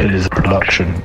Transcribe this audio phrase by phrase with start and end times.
[0.00, 1.02] a Five production.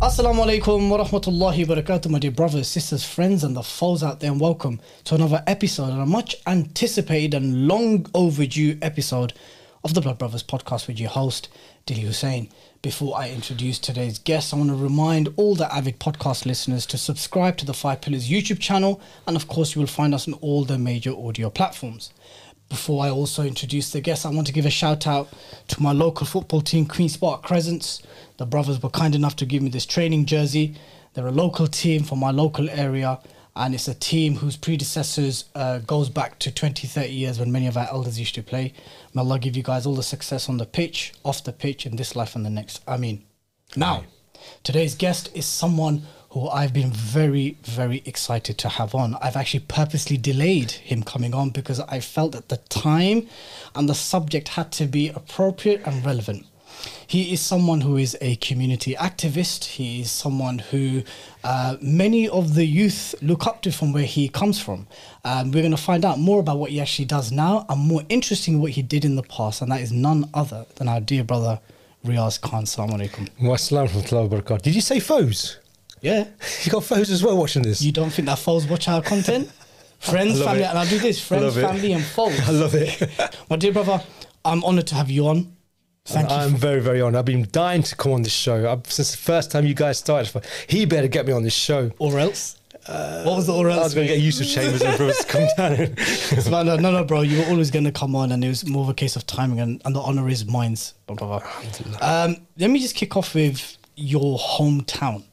[0.00, 4.20] Assalamu alaikum wa rahmatullahi wa barakatuh, my dear brothers, sisters, friends, and the foes out
[4.20, 9.34] there, and welcome to another episode and a much anticipated and long overdue episode
[9.84, 11.50] of the Blood Brothers podcast with your host,
[11.84, 12.48] Dilly Hussein.
[12.80, 16.96] Before I introduce today's guest, I want to remind all the avid podcast listeners to
[16.96, 20.32] subscribe to the Five Pillars YouTube channel, and of course, you will find us on
[20.34, 22.10] all the major audio platforms.
[22.68, 25.28] Before I also introduce the guest, I want to give a shout out
[25.68, 28.02] to my local football team, Queen's Park Crescents.
[28.36, 30.74] The brothers were kind enough to give me this training jersey.
[31.14, 33.20] They're a local team from my local area,
[33.56, 37.66] and it's a team whose predecessors uh, goes back to 20, 30 years when many
[37.66, 38.74] of our elders used to play.
[39.14, 41.96] May Allah give you guys all the success on the pitch, off the pitch, in
[41.96, 42.82] this life and the next.
[42.86, 43.24] I mean,
[43.76, 44.04] now,
[44.62, 49.16] today's guest is someone who I've been very, very excited to have on.
[49.22, 53.28] I've actually purposely delayed him coming on because I felt at the time
[53.74, 56.46] and the subject had to be appropriate and relevant.
[57.06, 59.64] He is someone who is a community activist.
[59.64, 61.02] He is someone who
[61.42, 64.86] uh, many of the youth look up to from where he comes from.
[65.24, 68.02] Um, we're going to find out more about what he actually does now and more
[68.08, 71.24] interesting what he did in the past, and that is none other than our dear
[71.24, 71.58] brother
[72.04, 72.64] Riaz Khan.
[72.64, 73.28] Assalamu alaikum.
[73.40, 74.62] Warahmatullahi wabarakatuh.
[74.62, 75.58] Did you say foes?
[76.00, 76.26] Yeah.
[76.64, 77.80] You got foes as well watching this.
[77.82, 79.50] You don't think that foes watch our content?
[80.00, 80.66] Friends, I family, it.
[80.66, 82.38] and I'll do this friends, family, and foes.
[82.48, 83.36] I love it.
[83.50, 84.00] My dear brother,
[84.44, 85.56] I'm honoured to have you on.
[86.04, 86.36] Thank you.
[86.36, 87.18] I'm very, very honoured.
[87.18, 89.98] I've been dying to come on this show I've, since the first time you guys
[89.98, 90.44] started.
[90.68, 91.90] He better get me on this show.
[91.98, 92.58] Or else?
[92.86, 93.80] what was the or else?
[93.80, 95.72] I was going to get used to Chambers and to come down.
[95.74, 97.20] and- no, no, no, bro.
[97.22, 99.26] You were always going to come on, and it was more of a case of
[99.26, 100.76] timing, and, and the honour is mine.
[102.00, 105.24] Um, let me just kick off with your hometown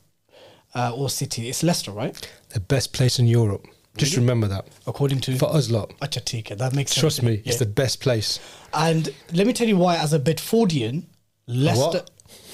[0.75, 1.49] uh, or city.
[1.49, 2.29] It's Leicester, right?
[2.49, 3.63] The best place in Europe.
[3.63, 4.05] Really?
[4.05, 4.67] Just remember that.
[4.85, 5.93] According to for us lot.
[6.01, 7.23] Achatika, that makes Trust sense.
[7.23, 7.41] Trust me, yeah.
[7.45, 8.39] it's the best place.
[8.73, 11.03] And let me tell you why, as a Bedfordian,
[11.47, 11.99] Leicester.
[11.99, 12.09] What?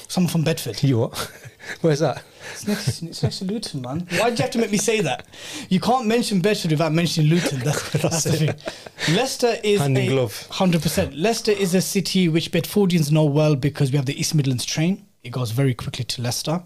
[0.07, 0.83] Someone from Bedford.
[0.83, 1.31] You what?
[1.81, 2.23] Where's that?
[2.51, 4.07] It's next, it's next to Luton, man.
[4.17, 5.25] Why do you have to make me say that?
[5.69, 7.59] You can't mention Bedford without mentioning Luton.
[7.63, 9.15] That's, that's, the thing.
[9.15, 10.47] Leicester is Hand a, glove.
[10.51, 11.13] 100%.
[11.15, 15.05] Leicester is a city which Bedfordians know well because we have the East Midlands train.
[15.23, 16.61] It goes very quickly to Leicester.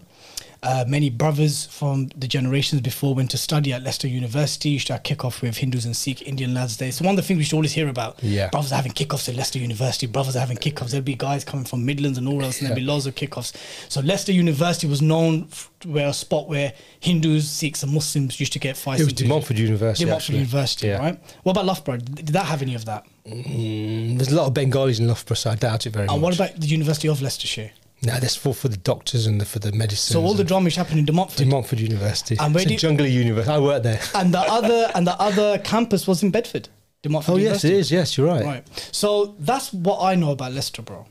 [0.68, 4.70] Uh, many brothers from the generations before went to study at Leicester University.
[4.70, 6.90] You to have kick-off with Hindus and Sikh Indian lads there.
[6.90, 8.20] So one of the things we should always hear about.
[8.20, 8.48] Yeah.
[8.50, 10.08] Brothers are having kickoffs at Leicester University.
[10.08, 10.90] Brothers are having kickoffs.
[10.90, 13.52] There'll be guys coming from Midlands and all else, and there'll be loads of kickoffs.
[13.88, 15.48] So Leicester University was known
[15.84, 19.00] where a spot where Hindus, Sikhs, and Muslims used to get fights.
[19.02, 20.04] It was De Montfort University.
[20.04, 20.34] De Montfort.
[20.34, 20.98] University, Yeah.
[20.98, 21.18] right?
[21.44, 21.98] What about Loughborough?
[21.98, 23.04] Did that have any of that?
[23.24, 26.22] Mm, there's a lot of Bengalis in Loughborough, so I doubt it very And much.
[26.22, 27.70] what about the University of Leicestershire?
[28.02, 30.12] No, that's for, for the doctors and the, for the medicine.
[30.12, 31.38] So all the drama is happening in De Montfort.
[31.38, 32.36] De Montfort University.
[32.38, 33.52] And where it's do a jungly university.
[33.52, 34.00] I worked there.
[34.14, 36.68] and the other and the other campus was in Bedford.
[37.02, 37.90] De Montfort Oh yes, it is.
[37.90, 38.44] Yes, you're right.
[38.44, 38.88] Right.
[38.92, 41.06] So that's what I know about Leicester, bro.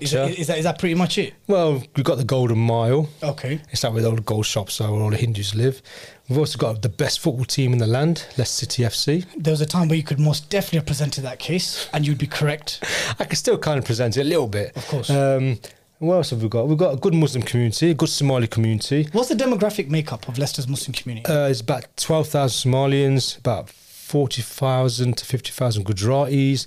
[0.00, 1.34] Is that, is that is that pretty much it?
[1.48, 3.10] well, we've got the Golden Mile.
[3.22, 3.60] Okay.
[3.70, 5.82] It's like where all the gold shops are, where all the Hindus live.
[6.30, 9.26] We've also got the best football team in the land, Leicester City FC.
[9.36, 12.16] There was a time where you could most definitely have presented that case, and you'd
[12.16, 12.82] be correct.
[13.20, 14.74] I can still kind of present it a little bit.
[14.74, 15.10] Of course.
[15.10, 15.58] Um,
[16.02, 16.66] what else have we got?
[16.68, 19.08] We've got a good Muslim community, a good Somali community.
[19.12, 21.26] What's the demographic makeup of Leicester's Muslim community?
[21.30, 26.66] Uh, it's about 12,000 Somalians, about 40,000 to 50,000 Gujaratis,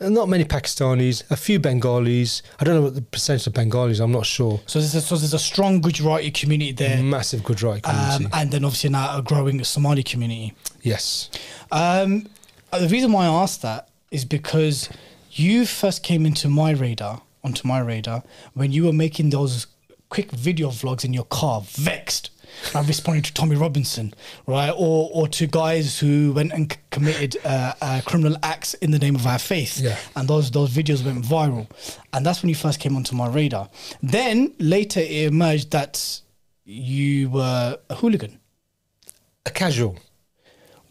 [0.00, 2.42] and not many Pakistanis, a few Bengalis.
[2.58, 4.60] I don't know what the percentage of Bengalis, I'm not sure.
[4.66, 8.24] so there's a, so there's a strong Gujarati community there, Massive Gujarati community.
[8.26, 10.52] um, and then obviously now a growing Somali community.
[10.82, 11.30] yes.
[11.70, 12.28] Um,
[12.72, 14.88] uh, the reason why I asked that is because
[15.30, 18.22] you first came into my radar, onto my radar,
[18.54, 19.66] when you were making those
[20.08, 22.30] quick video vlogs in your car, vexed.
[22.74, 24.14] and responding to Tommy Robinson,
[24.46, 28.92] right, or or to guys who went and c- committed uh, uh, criminal acts in
[28.92, 29.96] the name of our faith, Yeah.
[30.14, 31.66] and those those videos went viral,
[32.12, 33.68] and that's when you first came onto my radar.
[34.02, 36.20] Then later it emerged that
[36.64, 38.38] you were a hooligan.
[39.46, 39.98] A casual.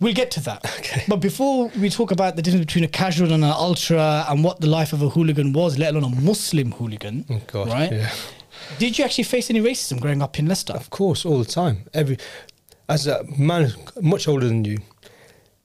[0.04, 0.62] We'll get to that.
[1.08, 4.60] But before we talk about the difference between a casual and an ultra and what
[4.60, 7.92] the life of a hooligan was, let alone a Muslim hooligan, Oh, gosh, right?
[7.92, 8.12] yeah.
[8.80, 10.74] Did you actually face any racism growing up in Leicester?
[10.74, 11.86] Of course, all the time.
[11.94, 12.18] Every
[12.90, 13.72] as a man
[14.02, 14.78] much older than you,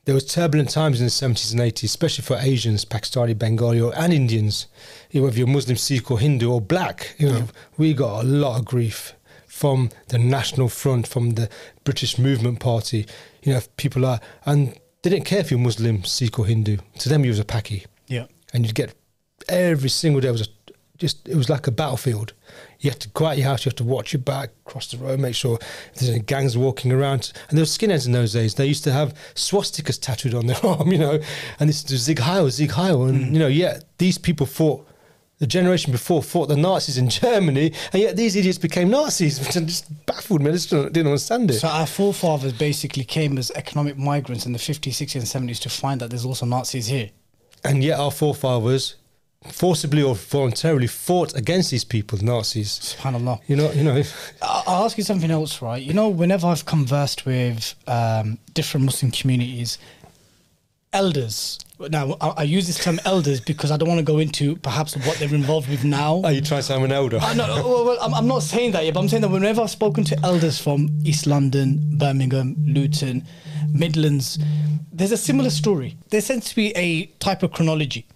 [0.05, 3.93] there was turbulent times in the seventies and eighties, especially for Asians, Pakistani, Bengali, or,
[3.99, 4.67] and Indians.
[5.11, 7.44] You know, whether you're Muslim, Sikh, or Hindu, or black, you know,
[7.76, 9.14] we got a lot of grief
[9.49, 11.49] from the National Front, from the
[11.85, 13.06] British Movement Party.
[13.43, 16.79] You know, people are, and they didn't care if you're Muslim, Sikh, or Hindu.
[16.99, 18.27] To them, you was a Paki, Yeah.
[18.53, 18.95] and you'd get
[19.49, 20.47] every single day was a
[20.99, 22.33] just it was like a battlefield.
[22.81, 24.99] You had to go out your house, you have to watch your back, cross the
[24.99, 25.59] road, make sure
[25.94, 27.33] there's any gangs walking around.
[27.49, 28.55] And there were skinheads in those days.
[28.55, 31.21] They used to have swastikas tattooed on their arm, you know,
[31.61, 33.05] and this is Zig Heil, Zig Heil.
[33.05, 33.33] And, mm.
[33.33, 34.88] you know, yeah, these people fought,
[35.38, 39.52] the generation before fought the Nazis in Germany, and yet these idiots became Nazis, which
[39.67, 40.50] just baffled me.
[40.50, 41.55] I just didn't, understand it.
[41.61, 45.69] So our forefathers basically came as economic migrants in the 50s, 60s, and 70s to
[45.70, 47.11] find that there's also Nazis here.
[47.64, 48.96] and yet our forefathers
[49.52, 52.96] forcibly or voluntarily fought against these people, the Nazis.
[52.99, 53.41] Subhanallah.
[53.46, 54.02] You know, you know.
[54.43, 55.81] I- I'll ask you something else, right?
[55.82, 59.79] You know, whenever I've conversed with um, different Muslim communities,
[60.93, 61.58] elders.
[61.79, 64.96] Now, I, I use this term elders because I don't want to go into perhaps
[64.96, 66.23] what they're involved with now.
[66.25, 67.19] Are you trying to say I'm an elder?
[67.20, 69.62] I know, well, well, I'm, I'm not saying that yet, but I'm saying that whenever
[69.62, 73.25] I've spoken to elders from East London, Birmingham, Luton,
[73.73, 74.38] Midlands,
[74.93, 75.96] there's a similar story.
[76.11, 78.06] There seems to be a type of chronology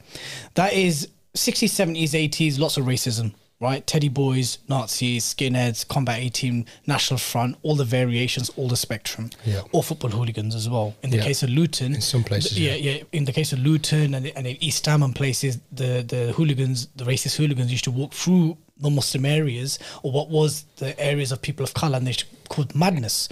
[0.55, 3.87] that is 60s, 70s, 80s, lots of racism, right?
[3.87, 9.63] Teddy boys, Nazis, skinheads, Combat 18, National Front, all the variations, all the spectrum, Yeah.
[9.73, 10.95] or football hooligans as well.
[11.03, 11.25] In the Yeah.
[11.25, 12.95] case of Luton, In some places, yeah, yeah.
[12.97, 13.03] yeah.
[13.13, 16.89] In the case of Luton and, and in East Ham and places, the the hooligans,
[16.97, 21.31] the racist hooligans, used to walk through the Muslim areas or what was the areas
[21.33, 22.17] of people of color, and they
[22.49, 23.29] called madness.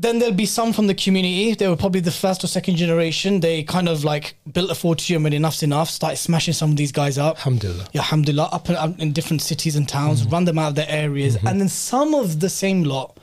[0.00, 1.54] Then there'll be some from the community.
[1.54, 3.40] They were probably the first or second generation.
[3.40, 6.92] They kind of like built a fortitude when enough's enough, started smashing some of these
[6.92, 7.36] guys up.
[7.38, 7.88] Alhamdulillah.
[7.92, 10.30] Yeah, alhamdulillah, up and up in different cities and towns, Mm-hmm.
[10.30, 11.36] run them out of their areas.
[11.44, 13.18] And then some of the same lot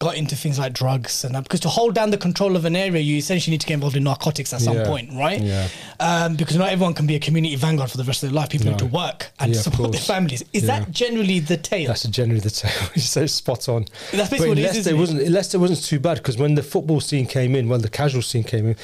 [0.00, 1.44] got into things like drugs and that.
[1.44, 3.94] Because to hold down the control of an area, you essentially need to get involved
[3.96, 4.86] in narcotics at some Yeah.
[4.86, 5.40] point, right?
[5.40, 5.68] Yeah.
[6.00, 8.48] Um, because not everyone can be a community vanguard for the rest of their life.
[8.48, 10.42] People need to work and Yeah, support their families.
[10.52, 10.80] Is Yeah.
[10.80, 11.86] that generally the tale?
[11.88, 12.72] That's generally the tale.
[12.94, 13.84] You're so spot on.
[14.10, 14.96] That's basically but what it is, it?
[14.96, 18.22] wasn't Leicester wasn't too bad because when the football scene came in, when the casual
[18.22, 18.76] scene came in,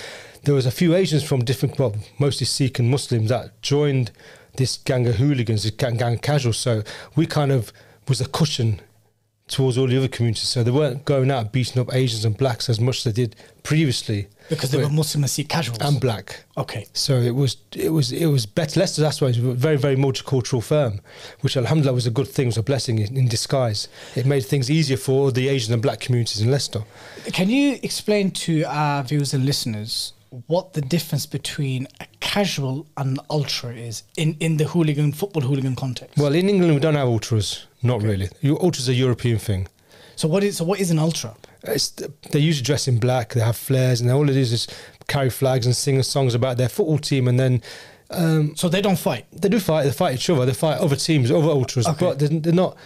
[0.45, 4.13] there was a few Asians from different, well, mostly Sikh and Muslims that joined
[4.57, 6.59] this gang of hooligans, this gang, gang of casuals.
[6.59, 6.83] So
[7.17, 7.73] we kind of
[8.07, 8.81] was a cushion
[9.49, 10.49] towards all the other communities.
[10.49, 13.37] So they weren't going out beating up Asians and blacks as much as they did
[13.63, 14.29] previously.
[14.49, 15.79] because they were Muslim and Sikh casuals.
[15.81, 16.45] and black.
[16.57, 16.87] okay.
[16.95, 18.81] So it was it was it was better.
[18.81, 21.01] Leicester, that's why it's a very very multicultural firm,
[21.43, 23.89] which Alhamdulillah was a good thing, was a blessing in, in disguise.
[24.15, 26.83] It made things easier for the Asian and black communities in Leicester.
[27.33, 30.13] Can you explain to our viewers and listeners
[30.49, 35.43] what the difference between a casual and an ultra is in, in the hooligan football
[35.43, 36.19] hooligan context?
[36.19, 38.29] Well, in England we don't have ultras, not really.
[38.41, 39.69] You- Ultras are a European thing.
[40.17, 41.35] so what is so what is an ultra?
[41.63, 41.89] It's,
[42.31, 43.33] they usually dress in black.
[43.35, 44.67] They have flares, and all it is is
[45.09, 47.63] carry flags and sing songs about their football team, and then.
[48.09, 49.25] Um, So they don't fight.
[49.33, 49.83] they do fight.
[49.85, 50.47] They fight each other.
[50.47, 52.07] They fight other teams, other ultras, Okay.
[52.07, 52.77] but they're, they're not.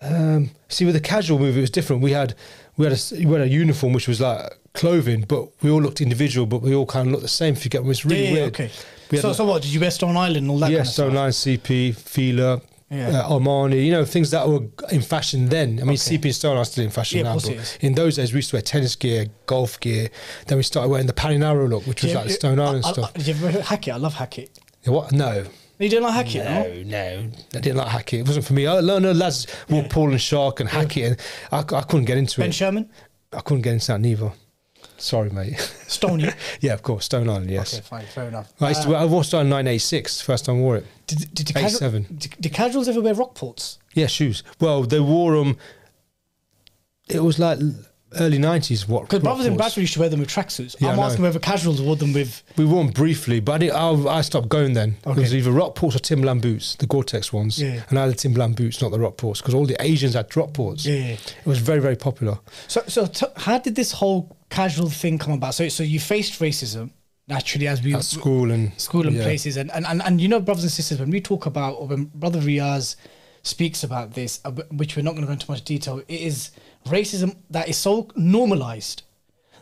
[0.00, 2.02] Um, see, with the casual movie, it was different.
[2.02, 2.34] We had
[2.76, 6.00] we had a we had a uniform which was like clothing, but we all looked
[6.00, 7.54] individual, but we all kind of looked the same.
[7.54, 8.54] If you get me, was really yeah, yeah, weird.
[8.54, 8.70] okay.
[9.10, 10.70] We So, like- so what did you wear Stone Island and all that?
[10.70, 11.14] yeah, kind of Stone?
[11.14, 12.60] Line, CP, Fila,
[12.90, 13.08] Yeah.
[13.20, 15.78] uh, Armani, you know, things that were in fashion then.
[15.80, 16.16] I mean, Okay.
[16.18, 18.56] CP Stone are still in fashion Yeah, now, but in those days we used to
[18.56, 20.08] wear tennis gear, golf gear.
[20.46, 22.88] Then we started wearing the Paninaro look, which was Yeah, like yeah, Stone Island I,
[22.88, 23.12] I, stuff.
[23.14, 23.92] I, did you ever Hackett?
[23.94, 24.58] I love Hackett.
[24.84, 25.12] Yeah, what?
[25.12, 25.44] No.
[25.78, 26.62] You didn't like Hackett, no?
[26.82, 28.26] No, no, I didn't like Hackett.
[28.26, 28.66] Wasn't for me.
[28.66, 31.20] I no, lads wore Paul and Shark and Hackett, and
[31.52, 32.52] I, I couldn't get into Ben it.
[32.54, 32.90] Sherman,
[33.32, 34.32] I couldn't get into that neither.
[34.98, 35.56] Sorry, mate.
[35.86, 36.28] Stony.
[36.60, 37.50] yeah, of course, Stone Island.
[37.50, 37.74] Yes.
[37.74, 38.52] okay, fine, fair enough.
[38.60, 38.94] I used to.
[38.94, 40.86] I wore Stone Six first time I wore it.
[41.06, 43.78] Did, did, the casual, did, did casuals ever wear Rockports?
[43.94, 44.42] Yeah, shoes.
[44.60, 45.56] Well, they wore them.
[47.08, 47.58] It was like
[48.16, 48.88] early nineties.
[48.88, 49.02] What?
[49.02, 49.56] Because brothers in.
[49.56, 50.76] Bradford used to wear them with tracksuits.
[50.80, 52.42] Yeah, I'm asking whether casuals wore them with.
[52.56, 54.96] We wore them briefly, but I, I, I stopped going then.
[55.06, 55.20] Okay.
[55.20, 57.60] It was either Rockports or Timberland boots, the Gore-Tex ones.
[57.60, 57.82] Yeah, yeah.
[57.88, 60.84] And I had the Timberland boots, not the Rockports, because all the Asians had Rockports.
[60.84, 61.12] Yeah, yeah.
[61.12, 62.38] It was very, very popular.
[62.66, 65.54] So, so t- how did this whole casual thing come about?
[65.54, 66.90] So, so you faced racism
[67.26, 69.22] naturally as we At school and school and yeah.
[69.22, 71.86] places, and, and and and you know, brothers and sisters, when we talk about or
[71.86, 72.96] when Brother Riaz
[73.42, 76.50] speaks about this, uh, which we're not going to go into much detail, it is
[76.88, 79.02] racism that is so normalized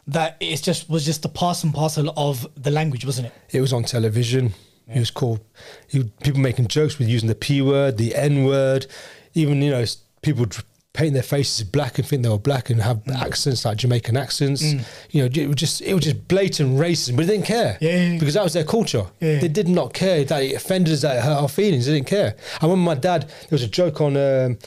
[0.09, 3.33] that it just was just the pass and parcel of the language, wasn't it?
[3.51, 4.55] It was on television.
[4.89, 5.41] It was called
[5.89, 8.87] he, people making jokes with using the p word, the n word,
[9.35, 9.85] even you know
[10.23, 10.47] people
[10.93, 13.17] paint their faces black and think they were black and have Mm.
[13.21, 14.63] accents like Jamaican accents.
[15.11, 17.91] You know, it was just it was just blatant racism, but they didn't care Yeah,
[17.91, 18.19] yeah, yeah.
[18.19, 19.07] because that was their culture.
[19.21, 19.41] Yeah.
[19.41, 21.87] They did not care that it offended us, that it hurt our feelings.
[21.87, 22.37] They didn't care.
[22.61, 23.23] I remember my dad.
[23.29, 24.17] There was a joke on.
[24.17, 24.59] Um,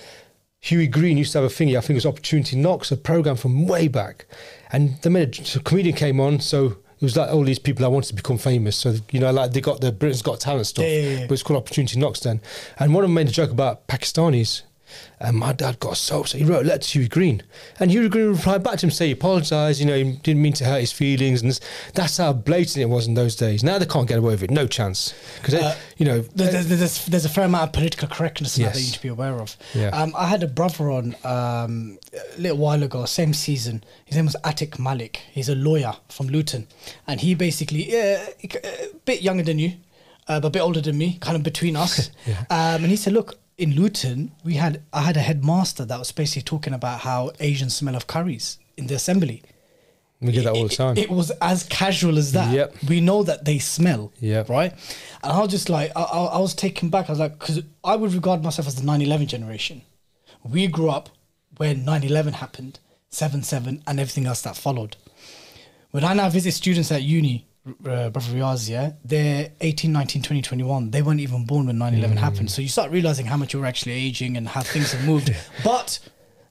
[0.61, 1.77] Hughie Green used to have a thingy.
[1.77, 4.25] I think it was Opportunity Knocks, a program from way back,
[4.71, 6.39] and the made a, so a comedian came on.
[6.41, 8.75] So it was like all these people that wanted to become famous.
[8.75, 11.27] So you know, like they got the Britain's Got Talent stuff, Yeah, yeah, yeah.
[11.27, 12.41] but it's called Opportunity Knocks then.
[12.77, 14.63] And one of them made a joke about Pakistanis.
[15.19, 16.39] And my dad got so upset.
[16.39, 17.43] He wrote a letter to Hughie Green.
[17.79, 20.53] And Hughie Green replied back to him, say he apologised, you know, he didn't mean
[20.53, 21.41] to hurt his feelings.
[21.41, 21.59] And this,
[21.93, 23.63] that's how blatant it was in those days.
[23.63, 24.51] Now they can't get away with it.
[24.51, 25.13] No chance.
[25.41, 28.75] Because, Uh, you know, There's, there's, there's a fair amount of political correctness now that
[28.75, 28.79] Yes.
[28.79, 29.57] you need to be aware of.
[29.73, 29.89] Yeah.
[29.89, 31.99] Um, I had a brother on um,
[32.37, 33.83] a little while ago, same season.
[34.05, 35.21] His name was Atik Malik.
[35.31, 36.67] He's a lawyer from Luton,
[37.07, 39.73] and he basically uh, a bit younger than you,
[40.27, 42.09] uh, but a bit older than me, kind of between us.
[42.49, 46.11] um, and he said, "Look, in Luton, we had I had a headmaster that was
[46.11, 49.43] basically talking about how Asians smell of curries in the assembly."
[50.21, 50.97] we get that all the It- time.
[50.97, 52.53] It, was as casual as that.
[52.53, 52.75] Yep.
[52.89, 54.11] We know that they smell.
[54.19, 54.49] Yep.
[54.49, 54.73] Right.
[55.23, 57.07] And I was just like, I, I, I was taken back.
[57.07, 59.81] I was like, because I would regard myself as the 9 11 generation.
[60.43, 61.07] We grew up
[61.55, 62.79] when 9 11 happened,
[63.11, 64.97] 7 7, and everything else that followed.
[65.91, 67.47] When I now visit students at uni,
[67.85, 70.91] uh, Brother Riaz, yeah, they're 18, 19, 20, 21.
[70.91, 72.19] They weren't even born when 9 11 Mm.
[72.19, 72.51] happened.
[72.51, 75.35] So you start realizing how much you're actually aging and how things have moved.
[75.63, 75.99] But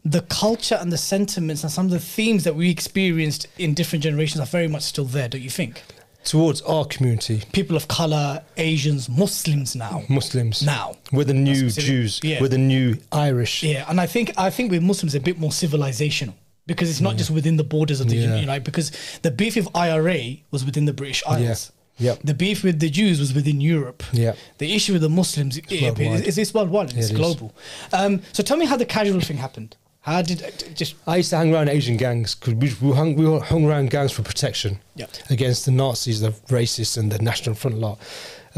[0.04, 4.02] the culture and the sentiments and some of the themes that we experienced in different
[4.04, 5.82] generations are very much still there, don't you think?
[6.24, 10.02] Towards our community, People of color, Asians, Muslims now.
[10.08, 10.62] Muslims.
[10.62, 10.96] Now.
[11.12, 12.20] We're the new Jews.
[12.22, 12.40] Yeah.
[12.40, 13.62] We're the new Irish.
[13.62, 16.34] Yeah, and I think I think with Muslims a bit more civilizational
[16.68, 18.44] because it's not just within the borders of the Yeah.
[18.44, 20.20] know because the beef with IRA
[20.52, 21.72] was within the British Isles.
[22.00, 22.20] Yep.
[22.22, 24.04] The beef with the Jews was within Europe.
[24.12, 24.34] Yeah.
[24.58, 26.26] The issue with the Muslims is, worldwide.
[26.28, 26.92] is, is worldwide.
[26.92, 27.52] Yeah, It's it global.
[27.92, 29.74] Um, so tell me how the casual thing happened.
[30.02, 33.16] How did it just I used to hang around Asian gangs because we, we, hung,
[33.16, 35.06] we hung around gangs for protection Yeah.
[35.28, 37.98] against the Nazis, the racists, and the National Front lot.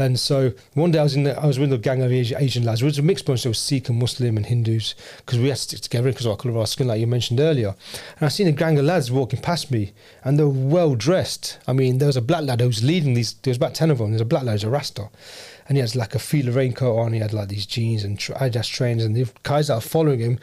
[0.01, 2.41] And so one day I was in the, I was with a gang of Asian,
[2.41, 2.81] Asian lads.
[2.81, 3.43] It was a mixed bunch.
[3.43, 6.31] There was Sikh and Muslim and Hindus because we had to stick together because of
[6.31, 7.75] our colour of our skin, like you mentioned earlier.
[8.17, 9.93] And I seen a gang of lads walking past me,
[10.23, 11.59] and they were well dressed.
[11.67, 13.33] I mean, there was a black lad who was leading these.
[13.33, 14.11] There was about ten of them.
[14.11, 15.09] There's a black lad, who's a Rasta,
[15.67, 17.13] and he had like a Fila raincoat on.
[17.13, 20.19] He had like these jeans and tr- Adidas trainers, and the guys that are following
[20.19, 20.39] him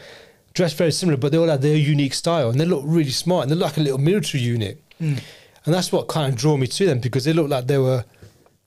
[0.54, 3.42] dressed very similar, but they all had their unique style, and they looked really smart,
[3.42, 4.82] and they're like a little military unit.
[4.98, 5.14] Hmm.
[5.64, 8.04] And that's what kind of drew me to them because they looked like they were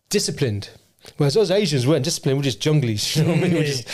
[0.09, 0.69] disciplined.
[1.17, 3.15] Whereas those Asians weren't disciplined, we were just junglies.
[3.17, 3.51] You know what I mean?
[3.53, 3.87] We We're just,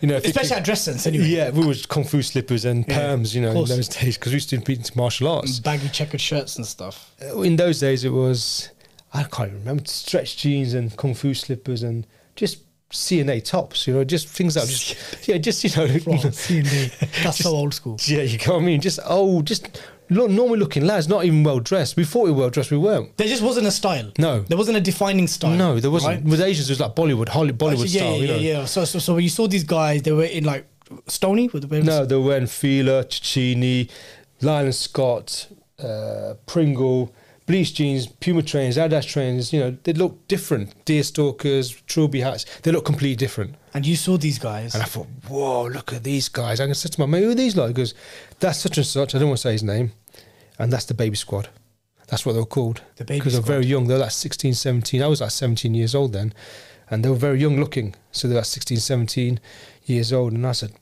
[0.00, 1.24] you know, especially our dress sense anyway.
[1.26, 4.32] yeah, we were kung fu slippers and Yeah, perms, you know, in those days because
[4.32, 5.58] we used to be into martial arts.
[5.60, 7.14] Baggy checkered shirts and stuff.
[7.22, 8.68] Uh, In those days, it was
[9.14, 12.58] I can't even remember stretch jeans and kung fu slippers and just
[12.92, 16.90] C&A tops, you know, just things that were just yeah, just you know, C&D.
[17.22, 17.96] That's so old school.
[18.04, 21.42] yeah, you know what I mean, just oh, just lo- normal looking lads, not even
[21.42, 21.96] well dressed.
[21.96, 23.16] We thought we were well dressed, we weren't.
[23.16, 24.12] There just wasn't a style.
[24.18, 24.40] No.
[24.40, 25.56] There wasn't a defining style.
[25.56, 26.16] No, there wasn't.
[26.16, 26.24] right?
[26.24, 28.12] With Asians, it was like Bollywood, Holly, Bollywood Actually, yeah, style.
[28.16, 28.34] yeah, you know?
[28.36, 28.64] yeah, yeah.
[28.66, 30.66] So, so, so when you saw these guys, they were in like
[31.06, 33.88] Stony with the No, they were wearing Fila, Tacchini,
[34.42, 35.46] Lyle Scott,
[35.78, 37.14] uh, Pringle,
[37.46, 39.52] bleach jeans, Puma trains, Adidas trains.
[39.52, 40.84] You know, they look different.
[40.84, 42.44] Deer stalkers, trilby hats.
[42.62, 43.54] They look completely different.
[43.74, 44.74] and you saw these guys.
[44.74, 46.58] And I thought, whoa, look at these guys.
[46.60, 47.74] I said to say to my mate, who are these like?
[47.74, 47.94] Goes,
[48.40, 49.14] that's such and such.
[49.14, 49.92] I don't want to say his name.
[50.60, 51.48] And that's the baby squad.
[52.08, 52.82] That's what they were called.
[52.96, 53.86] The baby Because they're very young.
[53.86, 55.02] They were like 16, 17.
[55.02, 56.34] I was like 17 years old then.
[56.90, 57.94] And they were very young looking.
[58.12, 59.40] So they were like 16, 17
[59.84, 60.32] years old.
[60.32, 60.72] And I said,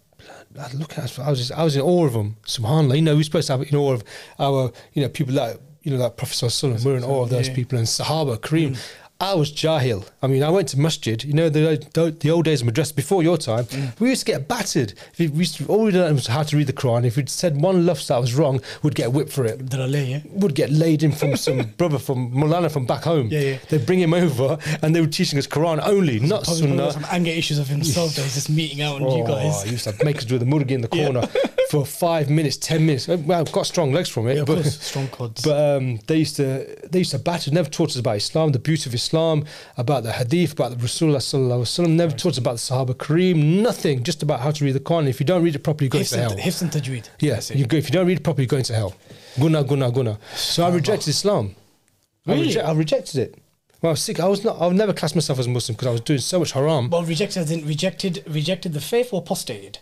[0.50, 1.18] "Blood, look at us.
[1.18, 2.36] I was, just, I was in awe of them.
[2.46, 2.96] SubhanAllah.
[2.96, 4.04] You know, we're supposed to have in awe of
[4.38, 7.48] our, you know, people like, you know, like Prophet Sallallahu We're in awe of those
[7.48, 7.54] Yeah.
[7.54, 7.78] people.
[7.78, 8.70] And Sahaba, Kareem.
[8.70, 8.78] Mm.
[9.20, 10.08] I was jahil.
[10.22, 11.22] I mean, I went to masjid.
[11.24, 13.66] You know, the the, old days of madrasa before your time.
[13.98, 14.94] We used to get battered.
[15.18, 17.04] We used to, all we learned was how to read the Quran.
[17.04, 19.60] If we'd said one lafz that was wrong, we'd get whipped for it.
[19.74, 20.20] Yeah.
[20.30, 23.26] Would get laid in from some brother from Mulana from back home.
[23.28, 23.58] Yeah, yeah.
[23.68, 27.06] They'd bring him over and they were teaching us Quran only, not Probably, probably some
[27.10, 29.64] anger issues of himself that he's just meeting out on you Oh, guys.
[29.64, 31.26] he used to make us do the murgi in the corner
[31.70, 33.08] for five minutes, ten minutes.
[33.08, 34.36] Well, I've got strong legs from it.
[34.36, 35.42] Yeah, of but, course, strong cods.
[35.48, 37.50] But um, they used to they used to batter.
[37.50, 41.16] Never taught us about Islam, the beauty of Islam, about the Hadith, about the Rasulullah
[41.18, 41.90] sallallahu alaihi wasallam.
[41.96, 43.60] Never taught us about the Sahaba Kareem.
[43.62, 44.02] Nothing.
[44.02, 45.08] Just about how to read the Quran.
[45.08, 46.30] If you don't read it properly, you go into hell.
[46.36, 47.08] Hifz and Tajweed.
[47.20, 47.54] Yeah, it.
[47.54, 48.94] you go, if you don't read it properly, you go into hell.
[49.38, 50.18] Guna, guna, guna.
[50.34, 51.54] So I rejected Islam.
[52.26, 52.48] I, Really?
[52.48, 53.34] reje- I rejected it.
[53.80, 54.18] When I was sick.
[54.20, 54.60] I was not.
[54.60, 56.90] I would never classed myself as a Muslim because I was doing so much haram.
[56.90, 59.78] Well, rejected in rejected, rejected the faith or apostated?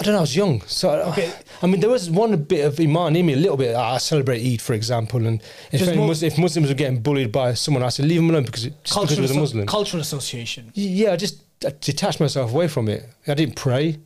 [0.00, 0.18] I don't know.
[0.18, 1.30] I was young, so Okay.
[1.62, 3.76] I mean, there was one bit of iman in me, a little bit.
[3.76, 7.30] I celebrate Eid, for example, and if, Just more- Mus- if Muslims were getting bullied
[7.30, 9.66] by someone, I said leave them alone because it, just because he was a Muslim.
[9.66, 10.72] cultural association.
[10.74, 13.06] yeah, I just I detached myself away from it.
[13.28, 13.98] I didn't pray.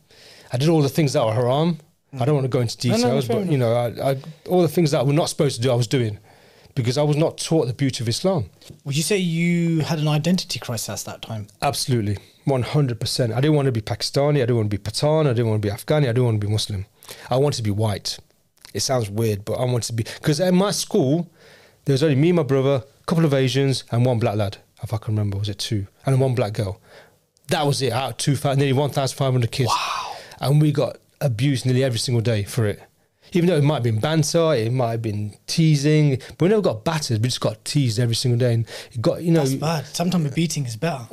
[0.51, 1.79] I did all the things that were haram.
[2.19, 4.17] I don't want to go into no, details, fair but you know, I, I,
[4.49, 6.17] all the things that we're not supposed to do, I was doing
[6.75, 8.49] because I was not taught the beauty of Islam.
[8.83, 11.47] Would you say you had an identity crisis at that time?
[11.61, 13.33] Absolutely, one hundred percent.
[13.33, 14.37] I didn't want to be Pakistani.
[14.37, 15.27] I didn't want to be Pathan.
[15.27, 16.03] I didn't want to be Afghani.
[16.03, 16.85] I didn't want to be Muslim.
[17.29, 18.17] I wanted to be white.
[18.73, 21.29] It sounds weird, but I wanted to be because at my school
[21.85, 24.57] there was only me, my brother, a couple of Asians, and one black lad.
[24.83, 25.87] If I can remember, was it two?
[26.05, 26.81] And one black girl.
[27.47, 27.93] That was it.
[27.93, 29.69] Out of two, nearly one thousand five hundred kids.
[29.69, 30.15] Wow.
[30.39, 32.81] and we got abused nearly every single day for it.
[33.31, 36.61] Even though it might have been banter, it might have been teasing, but we never
[36.61, 37.21] got battered.
[37.21, 39.43] We just got teased every single day, and it got you know.
[39.43, 39.85] That's bad.
[39.87, 41.07] Sometimes a beating is better.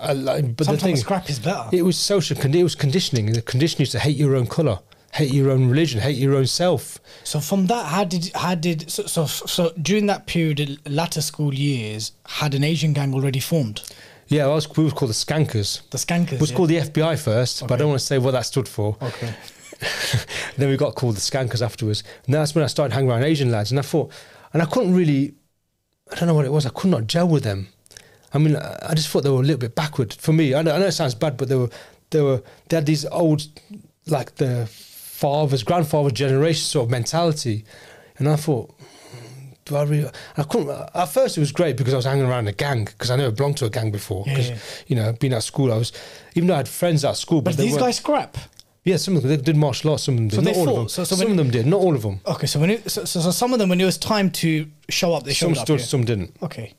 [0.00, 1.68] I like, but the Sometimes thing, a scrap is better.
[1.72, 2.36] it was social.
[2.36, 3.32] Con- it was conditioning.
[3.32, 4.80] The conditioning is to hate your own color,
[5.12, 6.98] hate your own religion, hate your own self.
[7.24, 11.54] So from that, how did how did so so, so during that period, latter school
[11.54, 13.82] years, had an Asian gang already formed?
[14.28, 15.88] Yeah, I was, we was called the Skankers.
[15.90, 16.32] The Skankers.
[16.34, 16.56] It was yeah?
[16.56, 18.96] called the FBI first, but I don't want to say what that stood for.
[19.02, 19.34] Okay.
[20.56, 22.02] then we got called the Skankers afterwards.
[22.26, 23.70] And that's when I started hanging around Asian lads.
[23.70, 24.12] And I thought,
[24.52, 25.34] and I couldn't really,
[26.10, 27.68] I don't know what it was, I could not gel with them.
[28.34, 30.54] I mean, I just thought they were a little bit backward for me.
[30.54, 31.70] I know, I know it sounds bad, but they were,
[32.10, 33.46] they were, they had these old,
[34.06, 37.64] like the fathers, grandfather generation sort of mentality.
[38.18, 38.74] And I thought,
[39.64, 40.10] do I really?
[40.36, 40.68] I couldn't.
[40.94, 43.30] At first, it was great because I was hanging around a gang because I never
[43.30, 44.24] belonged to a gang before.
[44.26, 44.56] Yeah, Because yeah.
[44.88, 45.92] you know, being at school, I was
[46.34, 48.36] even though I had friends at school, but, But these guys scrap.
[48.84, 50.02] yeah, some of them they did martial arts.
[50.02, 50.36] Some of them did.
[50.36, 50.74] So not all of fought.
[50.80, 50.88] them.
[50.90, 51.66] So- so some of them did.
[51.66, 52.20] Not all of them.
[52.26, 54.66] Okay, so when it, so, so, so some of them when it was time to
[54.90, 55.66] show up, they Some showed up.
[55.66, 55.86] stood, yeah?
[55.86, 56.36] some didn't.
[56.42, 56.74] Okay.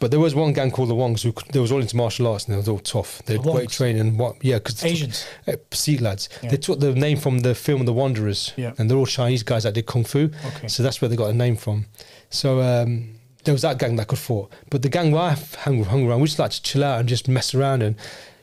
[0.00, 2.46] But there was one gang called the Wongs who they was all into martial arts
[2.46, 3.22] and they was all tough.
[3.26, 4.16] They had The great training.
[4.16, 4.42] What?
[4.42, 5.26] Yeah, because Asians.
[5.46, 6.28] uh, Sikh lads.
[6.42, 6.50] Yeah.
[6.50, 8.52] They took the name from the film The Wanderers.
[8.56, 8.72] Yeah.
[8.78, 10.30] And they're all Chinese guys that did kung fu.
[10.56, 10.68] Okay.
[10.68, 11.84] So that's where they got the name from.
[12.30, 13.14] So um,
[13.44, 14.50] there was that gang that could fought.
[14.70, 17.08] But the gang where I hung, hung around, we just like to chill out and
[17.08, 17.94] just mess around and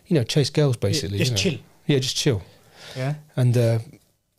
[0.05, 1.17] you know chase girls basically.
[1.17, 1.57] just you know.
[1.57, 1.65] chill.
[1.87, 2.43] Yeah, just chill.
[2.95, 3.15] Yeah.
[3.35, 3.79] And uh,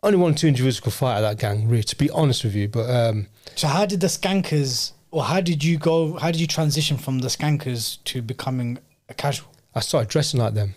[0.03, 1.67] only one or two individuals could fight at that gang.
[1.67, 2.89] Really, to be honest with you, but.
[2.89, 6.17] Um, So how did the Skankers, or how did you go?
[6.17, 9.49] How did you transition from the Skankers to becoming a casual?
[9.75, 10.75] I started dressing like them.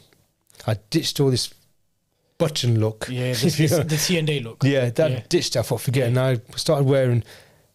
[0.67, 1.53] I ditched all this
[2.39, 3.07] button look.
[3.11, 3.83] Yeah, the, you the, know.
[3.85, 4.63] the T and A look.
[4.65, 5.23] yeah, that Yeah.
[5.29, 5.57] ditched.
[5.57, 6.05] I thought, forget.
[6.05, 6.07] it.
[6.09, 7.25] And I started wearing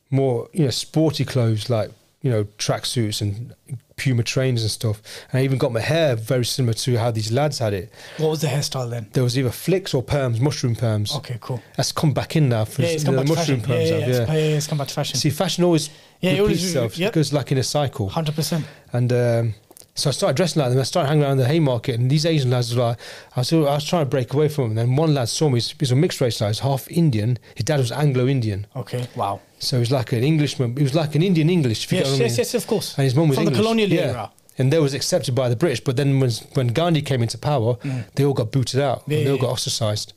[0.09, 1.91] more, you know, sporty clothes like
[2.23, 3.53] you know tracksuits and
[3.95, 5.01] Puma trainers and stuff.
[5.31, 7.91] And I even got my hair very similar to how these lads had it.
[8.17, 9.07] What was the hairstyle then?
[9.13, 11.15] There was either flicks or perms, mushroom perms.
[11.17, 11.61] Okay, cool.
[11.75, 12.65] That's come back in now.
[12.65, 13.71] For Yeah, it's come back to mushroom fashion.
[13.75, 13.89] Yeah, perms.
[14.01, 14.35] yeah, it's, yeah.
[14.35, 15.15] yeah, it's come back to fashion.
[15.17, 15.89] See, fashion always
[16.21, 16.97] Yeah, it always- itself.
[16.97, 17.09] yep.
[17.11, 18.09] It goes like in a cycle.
[18.09, 18.65] Hundred percent.
[18.93, 19.53] And um,
[19.95, 20.79] so I started dressing like them.
[20.79, 22.97] I started hanging around the Haymarket, and these Asian lads were like,
[23.35, 24.71] I was, I was trying to break away from them.
[24.71, 25.55] And then one lad saw me.
[25.57, 26.49] He's, he's a mixed race lad.
[26.49, 27.37] He's half Indian.
[27.55, 29.07] His dad was Anglo-Indian, Okay.
[29.15, 29.41] Wow.
[29.59, 30.75] so he was like an Englishman.
[30.77, 31.85] He was like an Indian English.
[31.85, 32.37] If you Yes, what I yes, mean.
[32.37, 32.97] yes, of course.
[32.97, 33.57] And his mum was from English.
[33.57, 34.01] the colonial yeah.
[34.01, 34.31] era.
[34.59, 37.77] And they was accepted by the British, but then when when Gandhi came into power,
[38.15, 39.01] they all got booted out.
[39.01, 39.11] Mm.
[39.11, 40.13] Yeah, they all yeah, got ostracised.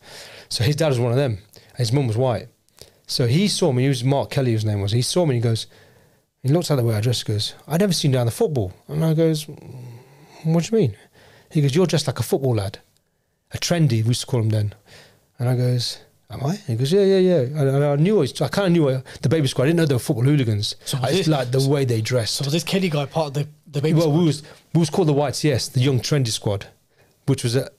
[0.48, 1.38] So his dad was one of them.
[1.70, 2.48] And his mum was white.
[3.06, 3.82] So he saw me.
[3.82, 4.52] He was Mark Kelly.
[4.52, 4.92] His name was.
[4.92, 5.36] He saw me.
[5.36, 5.66] and He goes.
[6.42, 8.32] He looks at the way I dress, He goes, "I'd never seen you down the
[8.32, 9.84] football." And I goes, mm,
[10.44, 10.96] "What do you mean?"
[11.50, 12.78] He goes, "You're dressed like a football lad,
[13.52, 14.74] a trendy." We used to call him then.
[15.38, 15.98] And I goes,
[16.30, 18.22] "Am I?" He goes, "Yeah, yeah, yeah." And, and I knew.
[18.22, 19.64] I kind of knew the baby squad.
[19.64, 20.76] I didn't know they were football hooligans.
[20.86, 22.36] So I was just liked the way they dressed.
[22.36, 24.18] So was this Kelly guy part of the the baby Well, squad?
[24.18, 24.42] we was
[24.74, 26.66] we was called the Whites, yes, the Young Trendy Squad,
[27.26, 27.70] which was a,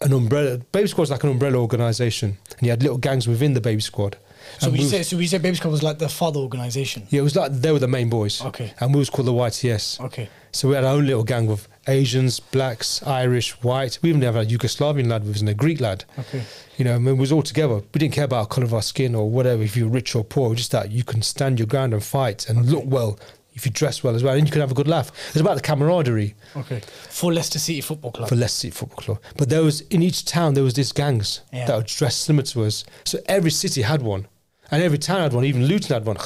[0.00, 0.58] an umbrella.
[0.72, 4.16] Baby Squad's like an umbrella organisation, and you had little gangs within the Baby Squad.
[4.58, 7.06] So we we was- said so we said baby squad was like the father organization.
[7.10, 8.42] yeah, it was like they were the main boys.
[8.42, 8.72] Okay.
[8.80, 9.98] and we was called the Whites, yes.
[10.00, 10.28] Okay.
[10.52, 13.98] So we had our own little gang of Asians, blacks, Irish, white.
[14.02, 16.04] We even have a Yugoslavian lad with us and a Greek lad.
[16.18, 16.42] Okay.
[16.78, 17.76] You know, I mean, we was all together.
[17.92, 20.24] We didn't care about the colour of our skin or whatever, if you're rich or
[20.24, 20.54] poor.
[20.54, 23.18] Just that you can stand your ground and fight and look well
[23.54, 24.34] if you dress well as well.
[24.36, 25.10] And you can have a good laugh.
[25.28, 26.34] It's about the camaraderie.
[26.56, 26.80] Okay.
[27.10, 28.28] For Leicester City Football Club.
[28.30, 29.18] for Leicester City Football Club.
[29.36, 31.66] But there was in each town there was these gangs Yeah.
[31.66, 32.84] that were dressed similar to us.
[33.04, 34.26] So every city had one,
[34.70, 35.44] and every town had one.
[35.44, 36.16] Even Luton had one.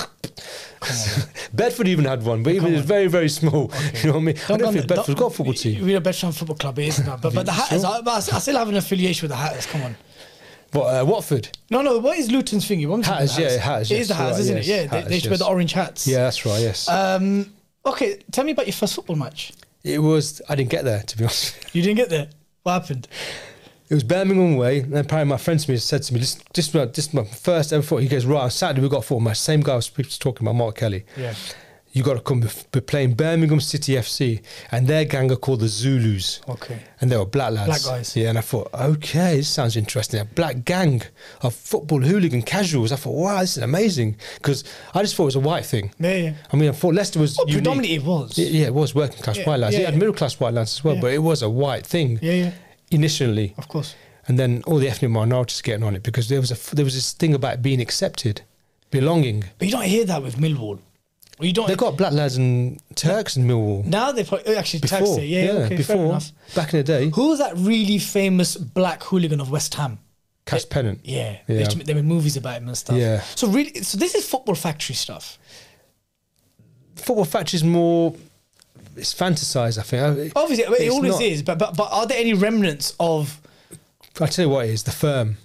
[1.52, 3.70] Bedford even had one, but even it was very very small.
[4.02, 4.36] You know what I mean?
[4.48, 5.84] I don't think Bedford's got a football team.
[5.84, 7.16] We're a Bedford Football Club, it is now.
[7.16, 9.66] But, but the Hatters, I, but I still have an affiliation with the Hatters.
[9.66, 9.96] Come on.
[10.72, 11.98] What, uh, Watford, No, no.
[11.98, 12.88] What is Luton's thingy?
[12.88, 14.70] What Hatters, yeah, Hatters, It yes, is the Hatters, right, isn't yes, it?
[14.70, 16.06] Yeah, they, they Hatters, used wear the orange hats.
[16.06, 16.60] yeah, that's right.
[16.60, 17.52] Yes, Um.
[17.84, 19.52] Okay, tell me about your first football match.
[19.84, 20.40] it was.
[20.48, 21.56] I didn't get there to be honest.
[21.74, 22.28] You didn't get there.
[22.62, 23.08] What happened?
[23.92, 26.72] It was Birmingham away, and apparently my friend to me said to me, "This, this,
[26.72, 29.20] my- this is my first ever football." He goes, "Right, on Saturday we got football
[29.20, 31.04] match." Same guy I was talking about, Mark Kelly.
[31.14, 31.34] Yeah.
[31.92, 32.40] You got to come.
[32.72, 36.40] We're playing Birmingham City FC, and their gang are called the Zulus.
[36.48, 36.78] Okay.
[37.02, 37.66] and they were black lads.
[37.84, 38.16] Black guys.
[38.16, 40.20] Yeah, and I thought, okay, this sounds interesting.
[40.20, 41.02] A black gang
[41.42, 42.92] of football hooligan casuals.
[42.92, 44.16] I thought, wow, this is amazing.
[44.36, 45.92] Because I just thought it was a white thing.
[45.98, 46.32] Yeah, yeah.
[46.50, 48.38] I mean, I thought Leicester was Well, predominantly it was.
[48.38, 49.74] Yeah, yeah, it was working class Yeah, white lads.
[49.74, 52.18] yeah, it had middle class white lads as well, but it was a white thing
[52.22, 52.50] Yeah, yeah.
[52.92, 53.54] Initially.
[53.58, 53.94] Of course.
[54.28, 56.94] And then all the ethnic minorities getting on it because there was a there was
[56.94, 58.42] this thing about being accepted,
[58.90, 59.44] belonging.
[59.58, 60.78] But you don't hear that with Millwall.
[61.40, 61.66] Or you don't.
[61.66, 65.18] They got black lads and Turks in Millwall now they probably oh, actually before.
[65.18, 65.24] it.
[65.24, 66.30] Yeah, okay, fair before enough.
[66.54, 67.10] back in the day.
[67.10, 69.98] Who was that really famous black hooligan of West Ham?
[70.44, 71.00] Cass Pennant.
[71.04, 71.66] Yeah, Yeah.
[71.68, 72.96] They, they made movies about him and stuff.
[72.96, 73.20] Yeah.
[73.34, 75.38] So really, so this is football factory stuff.
[76.96, 78.14] Football Factory is more.
[78.96, 80.32] It's fantasized, I think.
[80.36, 81.42] Obviously, it always not- is.
[81.42, 83.40] But, but but are there any remnants of
[84.20, 85.36] I tell you what it is the firm.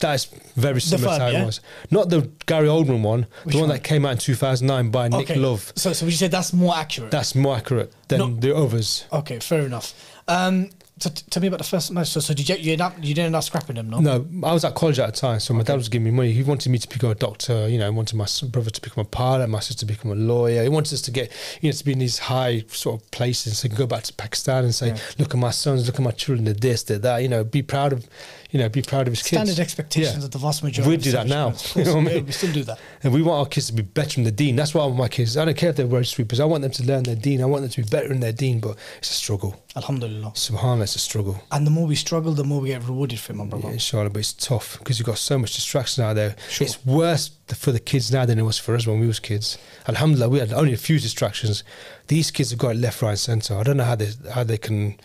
[0.00, 0.24] That is
[0.56, 1.42] very similar Firm, to how yeah?
[1.42, 1.60] it was.
[1.90, 3.76] Not the Gary Oldman one, Which the one, one?
[3.78, 5.72] that came out in 2009 by Nick Love.
[5.76, 7.10] So, so would you say that's more accurate?
[7.10, 8.28] That's more accurate than No.
[8.34, 9.06] the others.
[9.12, 9.94] okay, fair enough.
[10.28, 12.08] Um, so t- tell me about the first match.
[12.08, 13.98] So, so did you you, end up, you didn't end up scrapping them, no?
[13.98, 16.32] No, I was at college at the time, so my dad was giving me money.
[16.32, 17.68] He wanted me to become a doctor.
[17.68, 20.14] You know, he wanted my brother to become a pilot, my sister to become a
[20.14, 20.62] lawyer.
[20.62, 23.58] He wanted us to get, you know, to be in these high sort of places.
[23.58, 24.98] So he can go back to Pakistan and say, Yeah.
[25.18, 26.44] "Look at my sons, look at my children.
[26.44, 28.06] They're this, they're that." You know, be proud of,
[28.54, 29.30] you know, be proud of his kids.
[29.42, 30.24] Standard expectations Yeah.
[30.26, 30.88] of the vast majority.
[30.88, 31.54] We of do that now.
[31.74, 32.26] You know what I mean?
[32.26, 32.78] we still do that.
[33.02, 34.54] And we want our kids to be better than the deen.
[34.54, 35.36] That's what I want my kids.
[35.36, 36.38] I don't care if they're road sweepers.
[36.38, 37.42] I want them to learn their deen.
[37.42, 38.60] I want them to be better than their deen.
[38.60, 39.60] But it's a struggle.
[39.74, 40.30] Alhamdulillah.
[40.36, 41.42] Subhanallah, it's a struggle.
[41.50, 43.66] And the more we struggle, the more we get rewarded for it, my brother.
[43.66, 46.36] Yeah, inshallah, but it's tough because you've got so much distraction out there.
[46.48, 46.64] Sure.
[46.64, 49.58] It's worse for the kids now than it was for us when we was kids.
[49.88, 51.64] Alhamdulillah, we had only a few distractions.
[52.06, 53.58] These kids have got it left, right, and centre.
[53.58, 54.96] I don't know how they how they can.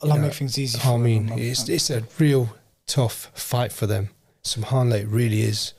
[0.00, 0.78] Allah you know, make things easy.
[0.78, 2.50] I for mean, it's it's a real
[2.86, 4.10] tough fight for them.
[4.44, 5.74] Subhanallah, it really is.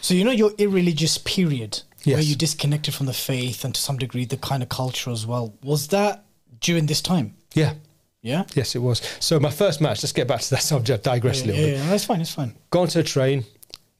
[0.00, 3.96] So you know your irreligious period where you disconnected from the faith and to some
[3.96, 5.54] degree the kind of culture as well.
[5.62, 6.24] Was that
[6.60, 7.34] during this time?
[7.54, 7.74] Yeah,
[8.22, 8.44] Yeah.
[8.54, 9.00] yes, it was.
[9.20, 10.02] So my first match.
[10.02, 11.04] Let's get back to that subject.
[11.04, 11.78] Digress Yeah, a little yeah, bit.
[11.78, 12.20] yeah, that's fine.
[12.20, 12.54] It's fine.
[12.70, 13.44] gone to a train,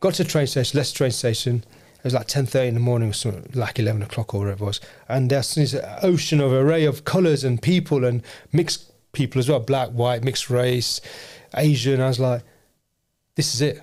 [0.00, 1.64] got to the train station, the train station.
[1.98, 4.64] It was like ten thirty in the morning, or something, like eleven o'clock or whatever
[4.64, 4.80] it was.
[5.08, 9.60] And there's this ocean of array of colours and people and mixed people as well,
[9.60, 11.00] black, white, mixed race,
[11.56, 12.00] Asian.
[12.00, 12.42] I was like,
[13.34, 13.82] this is it.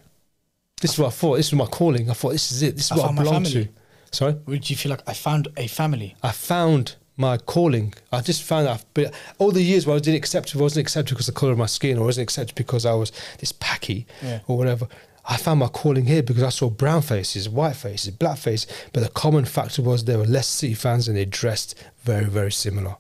[0.82, 1.38] This is what I thought.
[1.38, 2.10] This was my calling.
[2.10, 2.76] I thought this is it.
[2.76, 3.68] This is I what I belong to.
[4.12, 4.36] Sorry.
[4.46, 6.15] Would you feel like I found a family?
[6.24, 7.94] I found my calling.
[8.12, 8.86] I just found out.
[8.94, 11.39] But all the years where I didn't accept it, I wasn't accepted because of the
[11.39, 14.39] colour of my skin, or wasn't accepted because I was this Paki Yeah.
[14.48, 14.88] or whatever.
[15.26, 18.65] I found my calling here because I saw brown faces, white faces, black faces.
[18.94, 22.52] But the common factor was there were less City fans and they dressed very, very
[22.52, 22.96] similar.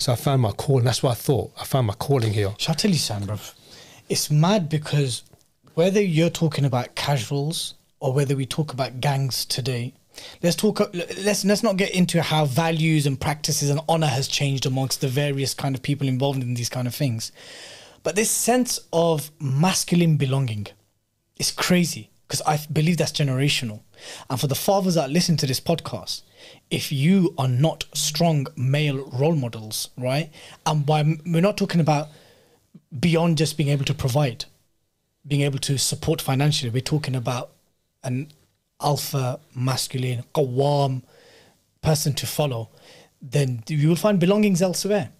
[0.00, 0.84] So I found my calling.
[0.84, 1.50] That's what I thought.
[1.60, 2.54] I found my calling here.
[2.58, 3.54] Shall I tell you something, bruv?
[4.08, 5.24] It's mad because
[5.74, 9.92] whether you're talking about casuals or whether we talk about gangs today,
[10.40, 10.78] let's talk.
[10.94, 15.08] Let's let's not get into how values and practices and honor has changed amongst the
[15.08, 17.32] various kind of people involved in these kind of things.
[18.04, 20.68] But this sense of masculine belonging
[21.40, 23.80] is crazy because I believe that's generational.
[24.30, 26.22] And for the fathers that listen to this podcast,
[26.70, 30.30] if you are not strong male role models, right?
[30.66, 32.08] And by we're not talking about
[32.98, 34.44] beyond just being able to provide,
[35.26, 36.70] being able to support financially.
[36.70, 37.50] We're talking about
[38.04, 38.28] an
[38.80, 41.02] alpha, masculine, qawwam
[41.82, 42.68] person to follow.
[43.20, 45.10] Then you will find belongings elsewhere.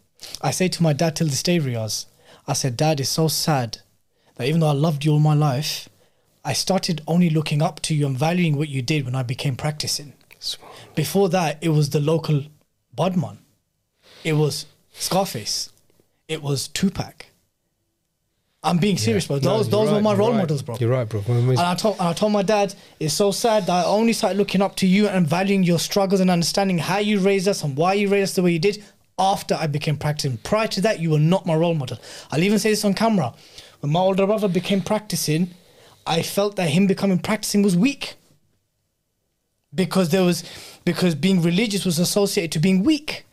[0.41, 2.07] I say to my dad till this day, Riaz,
[2.47, 3.79] I said, Dad, it's so sad
[4.37, 5.89] that even though I loved you all my life,
[6.45, 9.55] I started only looking up to you and valuing what you did when I became
[9.55, 10.15] practicing.
[10.95, 12.45] Before that, it was the local
[12.97, 13.39] Budman.
[14.25, 15.71] It was Scarface.
[16.27, 17.27] It was Tupac.
[18.63, 19.37] I'm being serious, bro.
[19.37, 20.39] No, Those you're those were my role right.
[20.39, 20.77] models, bro.
[20.81, 21.23] You're right, bro.
[21.29, 24.37] And I told and I told my dad, it's so sad that I only started
[24.37, 27.77] looking up to you and valuing your struggles and understanding how you raised us and
[27.77, 28.83] why you raised us the way you did
[29.19, 30.39] after I became practicing.
[30.39, 31.99] Prior to that, you were not my role model.
[32.33, 33.33] I'll even say this on camera.
[33.81, 35.55] When my older brother became practicing,
[36.05, 38.17] I felt that him becoming practicing was weak.
[39.75, 40.45] Because there was
[40.85, 43.27] because being religious was associated to being weak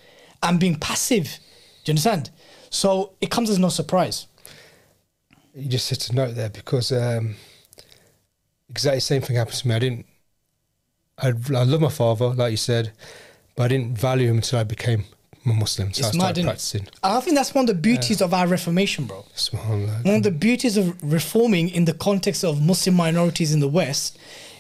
[0.44, 1.40] and being passive.
[1.84, 2.30] Do you understand?
[2.70, 4.28] So it comes as no surprise.
[5.54, 7.36] you just hit a note there because um,
[8.70, 9.76] exactly the same thing happened to me.
[9.76, 10.06] I didn't.
[11.18, 12.92] I, I love my father, like you said,
[13.56, 15.06] but I didn't value him until I became
[15.46, 15.94] a Muslim.
[15.94, 16.88] So I It's started mad, practicing.
[17.02, 19.24] I think that's one of the beauties of our Reformation, bro.
[20.04, 24.18] One of the beauties of reforming in the context of Muslim minorities in the West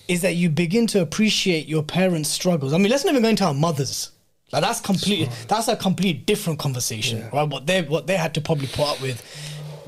[0.07, 2.73] is that you begin to appreciate your parents' struggles.
[2.73, 4.11] I mean, let's not even go into our mothers.
[4.51, 7.47] Like that's completely that's a complete different conversation, right?
[7.47, 9.21] What they what they had to probably put up with.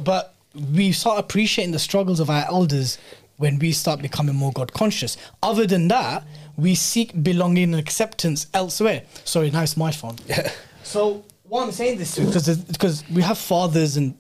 [0.04, 0.34] But
[0.74, 2.98] we start appreciating the struggles of our elders
[3.38, 5.16] when we start becoming more God conscious.
[5.44, 6.24] Other than that,
[6.58, 9.04] we seek belonging and acceptance elsewhere.
[9.24, 10.18] Sorry, now it's my phone.
[10.26, 10.52] Yeah.
[10.84, 14.18] So why I'm saying this to because because we have fathers and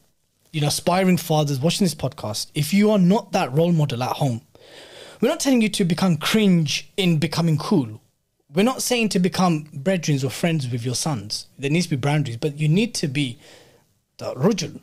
[0.54, 2.52] you know aspiring fathers watching this podcast.
[2.54, 4.42] If you are not that role model at home,
[5.22, 8.02] we're not telling you to become cringe in becoming cool.
[8.54, 11.48] We're not saying to become brethren or friends with your sons.
[11.60, 13.38] There needs to be boundaries, but you need to be
[14.18, 14.80] the rujul.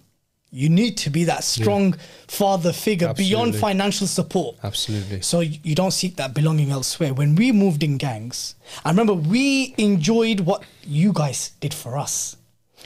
[0.51, 1.97] You need to be that strong
[2.29, 4.57] father figure beyond financial support.
[4.63, 5.21] Absolutely.
[5.23, 7.13] So you you don't seek that belonging elsewhere.
[7.13, 12.37] When we moved in gangs, I remember we enjoyed what you guys did for us.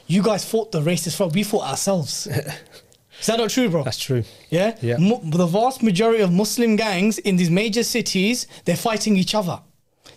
[0.06, 2.26] You guys fought the racist for we fought ourselves.
[3.20, 3.82] Is that not true, bro?
[3.82, 4.24] That's true.
[4.50, 4.76] Yeah?
[4.80, 4.96] Yeah.
[4.98, 9.60] Mu- the vast majority of Muslim gangs in these major cities, they're fighting each other.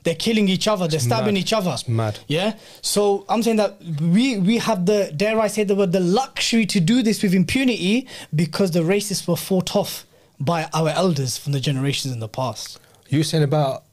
[0.03, 0.87] They're killing each other.
[0.87, 1.41] They're stabbing mad.
[1.41, 1.71] each other.
[1.71, 2.19] It's mad.
[2.27, 2.55] Yeah.
[2.81, 6.65] So I'm saying that we we have the dare I say the word the luxury
[6.67, 10.05] to do this with impunity because the racists were fought off
[10.39, 12.79] by our elders from the generations in the past.
[13.09, 13.83] You were saying about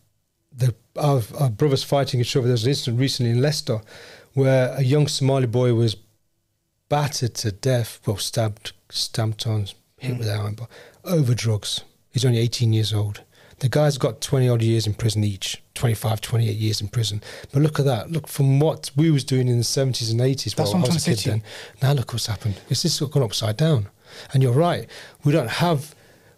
[0.50, 2.46] the our, our brothers fighting each other.
[2.46, 3.80] There was an incident recently in Leicester
[4.32, 5.96] where a young Somali boy was
[6.88, 9.66] battered to death, well, stabbed, stamped on,
[9.98, 10.18] hit hmm.
[10.18, 10.68] with an iron bar,
[11.04, 11.82] over drugs.
[12.12, 13.22] He's only 18 years old.
[13.60, 17.22] The guy's got 20 odd years in prison each, 25, 28 years in prison.
[17.52, 18.10] But look at that.
[18.10, 21.04] Look, from what we was doing in the 70s and 80s, That's while I'm was
[21.04, 21.32] a kid you.
[21.32, 21.42] then.
[21.82, 22.60] Now look what's happened.
[22.68, 23.88] It's just gone upside down.
[24.32, 24.88] And you're right.
[25.24, 25.94] We don't have...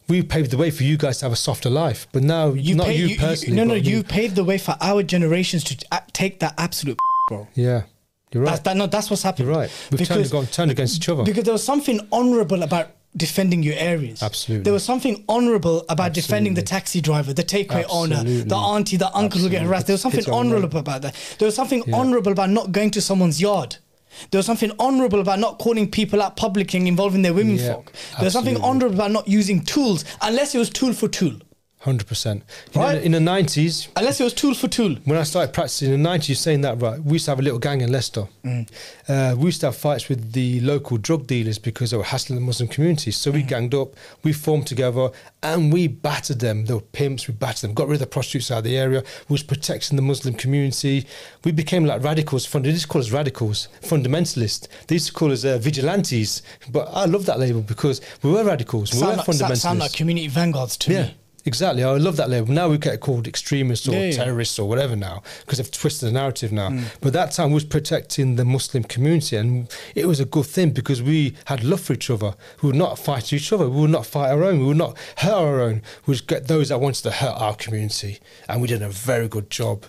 [0.08, 2.74] We paved the way for you guys to have a softer life, but now You
[2.74, 3.56] not pay- you, personally.
[3.56, 5.76] no, no, you paved the way for our generations to
[6.12, 7.46] take that absolute, bro.
[7.54, 7.82] Yeah,
[8.32, 8.50] you're right.
[8.50, 9.48] That's, that, no, that's what's happened.
[9.48, 9.70] You're right.
[9.90, 11.24] We've turned, Because- gone, turned against each other.
[11.24, 14.22] Because there was something honourable about defending your areas.
[14.22, 14.62] Absolutely.
[14.62, 19.12] There was something honourable about defending the taxi driver, the takeaway owner, the auntie, the
[19.16, 19.66] uncle who get Absolutely.
[19.66, 19.86] harassed.
[19.88, 21.16] There was something honourable about that.
[21.38, 21.96] There was something Yeah.
[21.96, 23.76] honourable about not going to someone's yard.
[24.30, 27.74] There was something honourable about not calling people out public and involving their women Yeah,
[27.74, 27.92] folk.
[28.16, 31.34] There was something honourable about not using tools unless it was tool for tool.
[31.84, 32.42] Hundred percent.
[32.74, 33.02] Right?
[33.02, 34.96] In the nineties, Unless it was tool for tool.
[35.06, 37.42] when I started practicing in the nineties, saying that right, we used to have a
[37.42, 38.24] little gang in Leicester.
[38.44, 38.68] Mm.
[39.08, 42.38] Uh, we used to have fights with the local drug dealers because they were hassling
[42.38, 43.10] the Muslim community.
[43.10, 43.34] So Mm.
[43.34, 45.08] we ganged up, we formed together,
[45.42, 46.66] and we battered them.
[46.66, 47.26] They were pimps.
[47.26, 47.74] We battered them.
[47.74, 49.02] Got rid of the prostitutes out of the area.
[49.30, 51.06] We was protecting the Muslim community.
[51.44, 52.44] We became like radicals.
[52.44, 54.68] Fund- They used to call us radicals, fundamentalists.
[54.86, 56.42] They used to call us uh, vigilantes.
[56.70, 58.92] But I love that label because we were radicals.
[58.92, 59.56] We were like, fundamentalists.
[59.62, 61.14] sound like community vanguards to Yeah, me.
[61.44, 61.82] Exactly.
[61.84, 62.52] I love that label.
[62.52, 64.12] Now we get called extremists or Yeah, yeah.
[64.12, 66.70] terrorists or whatever now because they've twisted the narrative now.
[66.70, 66.84] Mm.
[67.00, 71.02] But that time was protecting the Muslim community and it was a good thing because
[71.02, 72.34] we had love for each other.
[72.62, 73.68] We would not fight each other.
[73.68, 74.60] We would not fight our own.
[74.60, 75.82] We would not hurt our own.
[76.06, 78.18] We would get those that wanted to hurt our community.
[78.48, 79.84] And we did a very good job.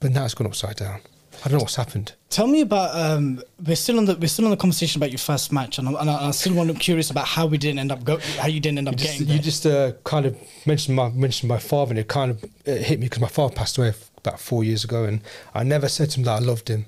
[0.00, 1.00] But now it's gone upside down.
[1.44, 2.12] I don't know what's happened.
[2.30, 2.94] Tell me about.
[2.94, 5.88] Um, we're still on the we're still on the conversation about your first match, and,
[5.88, 8.18] I'm, and I, I still want to curious about how we didn't end up go,
[8.38, 9.42] how you didn't end up You just, getting you there.
[9.42, 13.00] just uh, kind of mentioned my mentioned my father, and it kind of it hit
[13.00, 15.20] me because my father passed away about four years ago, and
[15.54, 16.86] I never said to him that I loved him.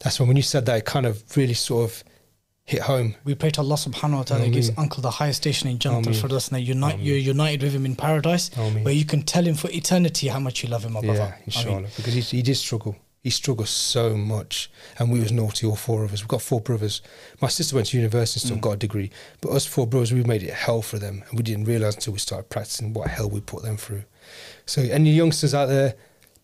[0.00, 2.04] That's when when you said that, it kind of really sort of
[2.66, 3.14] hit home.
[3.24, 4.70] we pray to Allah Subhanahu wa Taala gives.
[4.76, 7.84] Uncle the highest station in Jannah for us, and that unite you're united with him
[7.86, 8.84] in paradise, Ameen.
[8.84, 11.36] where you can tell him for eternity how much you love him, my Yeah, brother.
[11.46, 11.90] inshallah, Ameen.
[11.96, 12.96] because he, he did struggle.
[13.24, 16.20] He struggled so much, and we was naughty, all four of us.
[16.20, 17.00] We've got four brothers.
[17.40, 18.60] My sister went to university, and still mm.
[18.60, 19.10] got a degree,
[19.40, 22.12] but us four brothers, we made it hell for them, and we didn't realize until
[22.12, 24.04] we started practicing what hell we put them through.
[24.66, 25.94] So, any youngsters out there,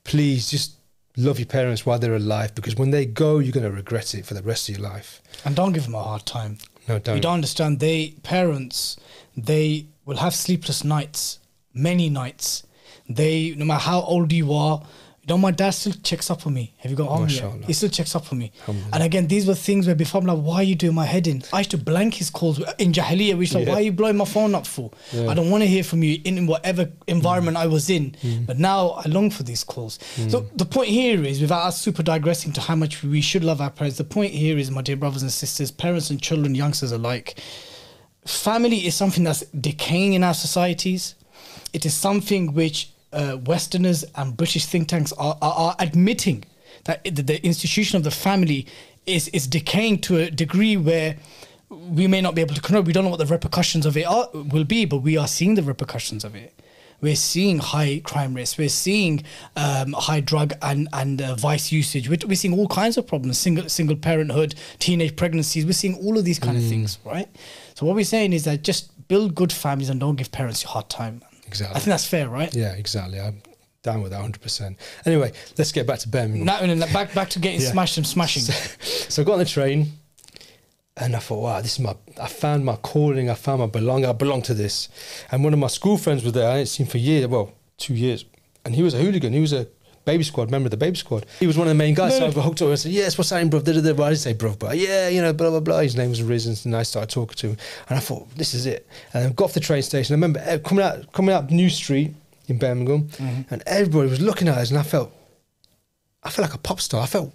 [0.04, 0.76] please just
[1.18, 4.24] love your parents while they're alive, because when they go, you're going to regret it
[4.24, 5.20] for the rest of your life.
[5.44, 6.56] And don't give them a hard time.
[6.88, 7.16] No, don't.
[7.16, 7.80] You don't understand.
[7.80, 8.96] They parents,
[9.36, 11.40] they will have sleepless nights,
[11.74, 12.62] many nights.
[13.06, 14.82] They no matter how old you are.
[15.22, 16.72] You know, my dad still checks up for me.
[16.78, 17.64] Have you got home yet?
[17.66, 18.52] He still checks up for me.
[18.66, 21.26] And again, these were things where before I'm like, why are you doing my head
[21.26, 21.42] in?
[21.52, 23.34] I used to blank his calls in Jahiliyyah.
[23.34, 24.90] We used to like, why are you blowing my phone up for?
[25.12, 25.28] Yeah.
[25.28, 27.60] I don't want to hear from you in whatever environment Mm.
[27.60, 28.16] I was in.
[28.46, 29.98] But now I long for these calls.
[30.28, 33.60] So the point here is, without us super digressing to how much we should love
[33.60, 36.92] our parents, the point here is, my dear brothers and sisters, parents and children, youngsters
[36.92, 37.38] alike,
[38.24, 41.14] family is something that's decaying in our societies.
[41.72, 46.44] It is something which uh, Westerners and British think tanks are, are, are admitting
[46.84, 48.66] that the, institution of the family
[49.06, 51.16] is, is decaying to a degree where
[51.68, 52.82] we may not be able to control.
[52.82, 55.54] We don't know what the repercussions of it are, will be, but we are seeing
[55.54, 56.54] the repercussions of it.
[57.00, 58.58] We're seeing high crime rates.
[58.58, 59.22] We're seeing
[59.56, 62.10] um, high drug and and uh, vice usage.
[62.10, 65.64] We're, we're seeing all kinds of problems: single single parenthood, teenage pregnancies.
[65.64, 67.28] We're seeing all of these kind of things, right?
[67.74, 70.68] So what we're saying is that just build good families and don't give parents a
[70.68, 71.22] hard time.
[71.50, 71.74] Exactly.
[71.76, 72.54] I think that's fair, right?
[72.54, 73.18] Yeah, exactly.
[73.20, 73.42] I'm
[73.82, 74.76] down with that 100%.
[75.04, 76.44] Anyway, let's get back to Birmingham.
[76.44, 77.72] Now and then back back to getting Yeah.
[77.72, 78.42] smashed and smashing.
[79.12, 79.92] So I got on the train
[80.96, 84.06] and I thought, wow, this is my, I found my calling, I found my belonging,
[84.06, 84.88] I belong to this.
[85.32, 87.94] And one of my school friends was there, I hadn't seen for years, well, two
[87.94, 88.24] years.
[88.64, 89.66] And he was a hooligan, he was a
[90.10, 91.24] baby squad, member of the baby squad.
[91.38, 93.30] He was one of the main guys, so I hooked up and said, yes, what's
[93.30, 93.64] happening, bruv?
[93.64, 93.92] Da, da, da.
[93.92, 95.78] Well, I didn't say bruv, but yeah, you know, blah, blah, blah.
[95.80, 97.56] His name was Risen, and I started talking to him.
[97.88, 98.88] And I thought, this is it.
[99.14, 100.14] And I got off the train station.
[100.14, 102.14] I remember eh, coming out, coming out New Street
[102.48, 103.08] in Birmingham,
[103.50, 105.12] and everybody was looking at us, and I felt,
[106.24, 107.02] I felt like a pop star.
[107.02, 107.32] I felt,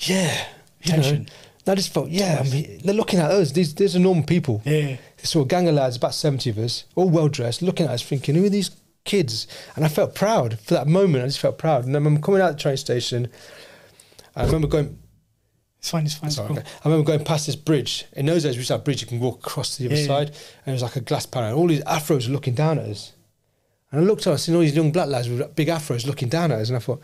[0.00, 0.46] yeah,
[0.82, 1.02] you know.
[1.02, 1.28] Tension.
[1.66, 3.52] I just felt, yeah, I mean, they're looking at us.
[3.52, 4.60] These, these are normal people.
[4.66, 4.96] Yeah.
[5.22, 8.02] So a gang of lads, about 70 of us, all well dressed, looking at us,
[8.02, 8.70] thinking, who are these
[9.04, 9.46] kids?
[9.76, 11.24] And I felt proud for that moment.
[11.24, 11.84] I just felt proud.
[11.84, 13.28] And I remember coming out the train station.
[14.36, 14.98] I remember going,
[15.78, 16.04] It's fine.
[16.06, 16.28] It's fine.
[16.28, 16.46] It's cool.
[16.58, 16.62] okay.
[16.84, 18.06] I remember going past this bridge.
[18.14, 19.88] In those days, we used to have a bridge you can walk across to the
[19.88, 20.06] other Yeah, yeah.
[20.06, 20.28] side.
[20.28, 21.50] And it was like a glass panel.
[21.50, 23.12] And all these afros were looking down at us.
[23.92, 26.28] And I looked at us, and all these young black lads with big afros looking
[26.28, 26.68] down at us.
[26.68, 27.00] And I thought,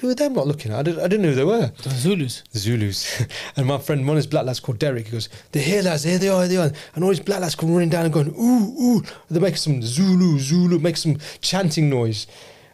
[0.00, 0.78] Who are them not looking at?
[0.78, 1.72] I didn't, I didn't know who they were.
[1.82, 2.42] The Zulus.
[2.52, 3.24] The Zulus.
[3.56, 6.02] and my friend, one of his black lads called Derek, he goes, They're here, lads,
[6.04, 6.72] here they are, here they are.
[6.94, 9.02] And all these black lads come running down and going, Ooh, ooh.
[9.30, 12.26] They make some Zulu, Zulu, make some chanting noise.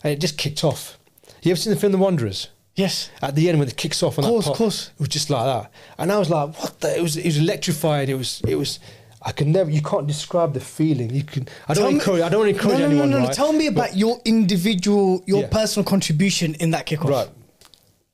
[0.03, 0.99] And it just kicked off.
[1.43, 2.49] You ever seen the film The Wanderers?
[2.75, 3.11] Yes.
[3.21, 4.89] At the end, when it kicks off on Course, that course.
[4.95, 5.71] it was just like that.
[5.99, 8.09] And I was like, "What the?" It was, it was electrified.
[8.09, 8.79] It was, it was.
[9.25, 9.71] I can never.
[9.71, 11.11] You can't describe the feeling.
[11.11, 11.47] You can.
[11.69, 12.23] I don't Tell me- encourage.
[12.23, 13.11] I don't encourage no, no, anyone.
[13.11, 13.27] No, no, no.
[13.29, 13.35] right?
[13.37, 15.49] Tell me about your individual, your Yeah.
[15.49, 17.11] personal contribution in that kickoff.
[17.11, 17.29] Right.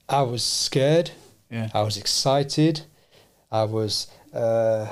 [0.09, 1.11] I was scared.
[1.51, 1.71] Yeah.
[1.73, 2.83] I was excited.
[3.51, 4.07] I was.
[4.35, 4.89] Uh,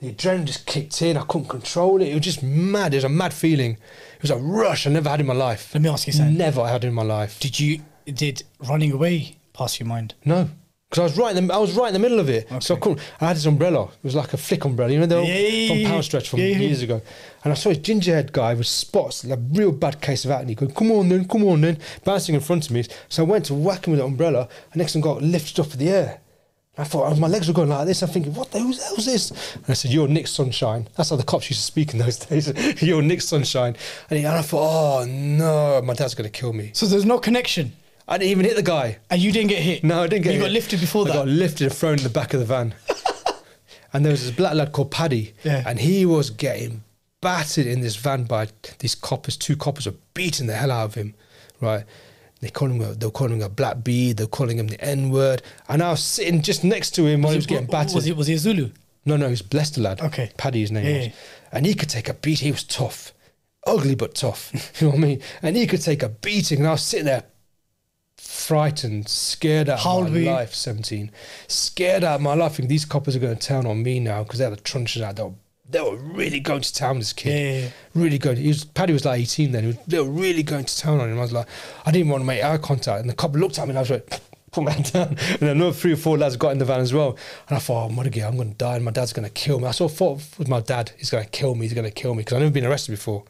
[0.00, 1.16] the adrenaline just kicked in.
[1.16, 2.08] I couldn't control it.
[2.08, 2.92] It was just mad.
[2.92, 3.72] It was a mad feeling.
[4.16, 5.70] It was a rush I never had in my life.
[5.74, 6.36] Let me ask you something.
[6.36, 7.40] Never had in my life.
[7.40, 10.12] Did you did running away pass your mind?
[10.24, 10.50] No.
[10.88, 12.76] Because I was right in the I was right in the middle of it, so
[12.76, 13.00] I couldn't.
[13.20, 13.84] I had this umbrella.
[13.86, 16.02] It was like a flick umbrella, you know, Yeah, yeah, from Power.
[16.02, 17.02] Stretch from Yeah, years ago.
[17.42, 20.54] And I saw this gingerhead guy with spots, like a real bad case of acne,
[20.54, 22.84] going, "Come on then, come on then," bouncing in front of me.
[23.08, 25.72] So I went to whack him with the umbrella, and next thing got lifted up
[25.72, 26.20] in the air.
[26.78, 28.02] I thought oh, my legs were going like this.
[28.02, 29.30] I'm thinking, what the hell is this?
[29.54, 32.16] And I said, "You're Nick Sunshine." That's how the cops used to speak in those
[32.26, 32.52] days.
[32.80, 33.74] You're Nick Sunshine.
[34.08, 36.70] And, he, and I thought, oh no, my dad's gonna kill me.
[36.74, 37.72] So there's no connection,
[38.08, 38.98] I didn't even hit the guy.
[39.10, 39.82] and you didn't get hit.
[39.84, 40.36] No, I didn't get hit.
[40.38, 41.14] You got lifted before I that.
[41.14, 42.74] got lifted and thrown in the back of the van.
[43.92, 45.62] and there was this black lad called Paddy, Yeah.
[45.66, 46.84] and he was getting
[47.20, 49.36] battered in this van by these coppers.
[49.36, 51.14] Two coppers were beating the hell out of him,
[51.60, 51.84] right?
[52.40, 52.82] They called him.
[52.82, 54.12] A, they were calling him a black bee.
[54.12, 55.42] They were calling him the N word.
[55.68, 57.94] And I was sitting just next to him while he was getting battered.
[57.94, 58.70] Was it was he a Zulu?
[59.06, 60.00] No, no, he was blessed lad.
[60.02, 60.30] Okay.
[60.36, 61.06] Paddy, his name Yeah, was.
[61.06, 61.12] yeah.
[61.52, 62.40] And he could take a beat.
[62.40, 63.14] He was tough,
[63.66, 64.52] ugly but tough.
[64.80, 65.22] you know what I mean?
[65.42, 66.58] And he could take a beating.
[66.58, 67.24] And I was sitting there,
[68.36, 70.54] frightened, scared out How of my life.
[70.54, 71.10] Seventeen,
[71.48, 72.52] scared out of my life.
[72.52, 75.02] Thinking these coppers are going to town on me now because they had the truncheon
[75.02, 75.16] out.
[75.16, 75.32] They were,
[75.68, 76.98] they were really going to town.
[76.98, 77.70] This kid, Yeah, yeah, yeah.
[77.94, 78.36] really going.
[78.36, 79.62] He was Paddy was like eighteen then.
[79.64, 81.18] He was, they were really going to town on him.
[81.18, 81.48] I was like,
[81.84, 83.00] I didn't want to make eye contact.
[83.00, 84.20] And the cop looked at me and I was like.
[84.52, 86.80] Put my hand down, and then another three or four lads got in the van
[86.80, 87.18] as well.
[87.48, 88.26] And I thought, oh, again?
[88.28, 89.66] I'm going to die, and my dad's going to kill me.
[89.66, 91.66] I sort of thought with my dad, he's going to kill me.
[91.66, 93.24] He's going to kill me because I've never been arrested before.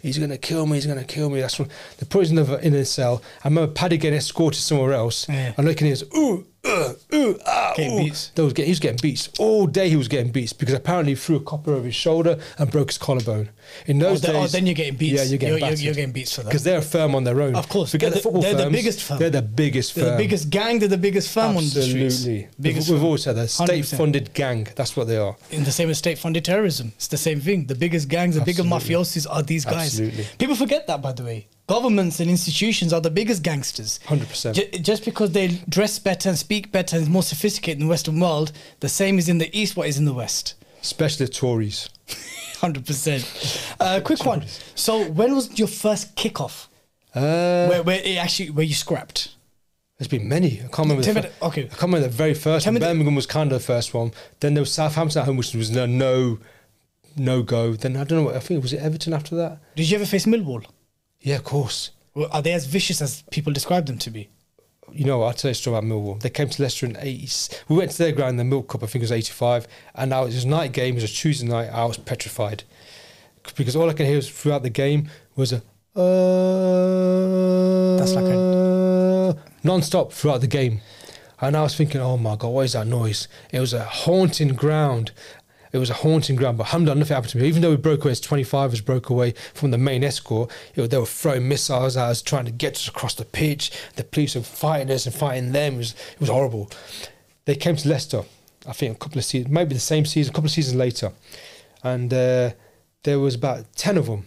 [0.00, 0.76] He's going to kill me.
[0.76, 1.40] He's going to kill me.
[1.40, 3.22] That's when they put us in, the, in a cell.
[3.44, 5.28] I remember Paddy getting escorted somewhere else.
[5.28, 5.52] Yeah.
[5.56, 8.04] And looking at his ooh, uh, ooh, ah, Getting ooh.
[8.04, 8.28] beats.
[8.34, 9.88] They was he was getting beats all day.
[9.88, 12.88] He was getting beats because apparently he threw a copper over his shoulder and broke
[12.90, 13.50] his collarbone.
[13.86, 15.14] In Oh, those oh, days, then you're getting beats.
[15.14, 15.78] Yeah, you're getting you're, battered.
[15.80, 16.48] you're getting beats for that.
[16.48, 17.54] because they're a firm on their own.
[17.54, 17.92] Of course.
[17.92, 19.18] forget They're the the- football they're the biggest firm.
[19.18, 20.78] They're the biggest They're the biggest gang.
[20.80, 22.16] They're the biggest firm on the streets.
[22.16, 22.48] Absolutely.
[22.60, 23.66] Biggest We've always said that 100%.
[23.66, 24.68] state-funded gang.
[24.76, 25.36] That's what they are.
[25.50, 26.92] in the same as state-funded terrorism.
[26.96, 27.66] It's the same thing.
[27.66, 28.94] The biggest gangs, the bigger Absolutely.
[28.96, 29.98] mafiosis are these guys.
[30.00, 30.26] Absolutely.
[30.38, 31.46] People forget that, by the way.
[31.70, 34.00] Governments and institutions are the biggest gangsters.
[34.06, 34.54] 100%.
[34.54, 38.18] Ju- just because they dress better and speak better and more sophisticated in the Western
[38.18, 40.54] world, the same is in the East what is in the West.
[40.82, 41.88] Especially the Tories.
[42.60, 43.24] Hundred percent.
[43.78, 44.44] Uh, quick one.
[44.74, 46.66] So, when was your first kickoff?
[47.14, 49.36] Uh, where, where it actually where you scrapped?
[49.98, 50.58] There's been many.
[50.58, 51.02] I can't remember.
[51.04, 51.60] Tell The fir- the- okay.
[51.66, 52.74] I can't remember the very first Tell one.
[52.74, 54.10] me the- Birmingham was kind of the first one.
[54.40, 56.38] Then there was Southampton at home, which was no no,
[57.16, 57.74] no go.
[57.74, 58.24] Then I don't know.
[58.24, 59.58] what I think was it Everton after that.
[59.76, 60.64] Did you ever face Millwall?
[61.20, 61.90] Yeah, of course.
[62.14, 64.28] Well, Are they as vicious as people describe them to be?
[64.92, 66.20] You know, I'll tell you a story about Millwall.
[66.20, 67.56] They came to Leicester in 80.
[67.68, 69.68] We went to their ground in the Milk Cup, I think it was 85.
[69.94, 71.68] And now it was a night game, it was a Tuesday night.
[71.68, 72.64] I was petrified.
[73.56, 75.62] Because all I could hear was throughout the game was a.
[75.94, 80.80] Uh, That's like a- non stop throughout the game.
[81.40, 83.28] And I was thinking, oh my God, what is that noise?
[83.50, 85.12] It was a haunting ground.
[85.72, 87.46] It was a haunting ground, but alhamdulillah, nothing happened to me.
[87.46, 91.06] Even though we broke away, as 25 broke away from the main escort, they were
[91.06, 93.70] throwing missiles at us, trying to get us across the pitch.
[93.94, 95.74] The police were fighting us and fighting them.
[95.74, 96.70] It was, it was horrible.
[97.44, 98.24] They came to Leicester,
[98.66, 101.12] I think a couple of seasons, maybe the same season, a couple of seasons later.
[101.84, 102.50] And uh,
[103.04, 104.26] there was about 10 of them.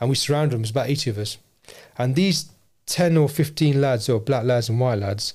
[0.00, 1.38] And we surrounded them, it was about 80 of us.
[1.98, 2.50] And these
[2.86, 5.34] 10 or 15 lads, or black lads and white lads,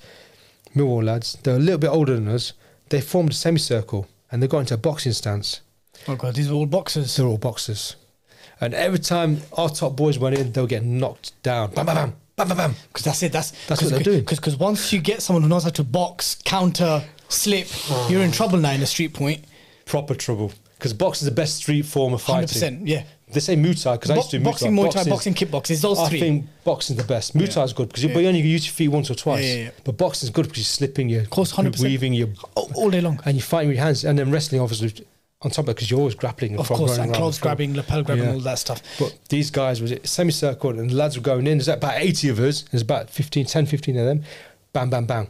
[0.74, 2.54] Millwall lads, they're a little bit older than us.
[2.90, 5.62] They formed a semicircle and they got into a boxing stance.
[6.10, 7.16] Oh god, these are all boxers.
[7.16, 7.96] They're all boxers.
[8.60, 11.72] And every time our top boys went in, they were getting knocked down.
[11.72, 12.76] Bam, bam, bam, bam, bam, bam.
[12.90, 13.32] Because that's it.
[13.32, 14.26] That's That's what they're doing.
[14.26, 18.10] Because once you get someone who knows how to box, counter, slip, oh.
[18.12, 19.46] you're in trouble now in the street point.
[19.86, 20.52] Proper trouble.
[20.78, 22.82] Because boxing is the best street form of fighting.
[22.82, 23.04] 100%, Yeah.
[23.36, 24.82] They say Muay Thai because I used to do Muay boxing, Thai.
[24.84, 25.82] Muay Thai, boxing, kickboxing.
[25.82, 26.20] Those I three.
[26.20, 27.36] think boxing's the best.
[27.38, 29.44] Muay Thai is good because you, but you only use your feet once or twice.
[29.46, 29.70] Yeah, yeah, yeah.
[29.84, 31.80] But boxing's good because you're slipping, you're, course, 100%.
[31.84, 33.20] weaving, you're, all, all day long.
[33.26, 34.04] and you're fighting with your hands.
[34.06, 35.06] And then wrestling, obviously,
[35.42, 36.52] on top of it because you're always grappling.
[36.52, 38.32] and Of course, and clothes grabbing, lapel grabbing, Yeah.
[38.32, 38.82] all that stuff.
[38.98, 41.58] But these guys was semicircle and the lads were going in.
[41.60, 42.64] There's about 80 of us.
[42.72, 44.24] There's about 15, 10, 15 of them.
[44.74, 45.28] Bam, bam, bam.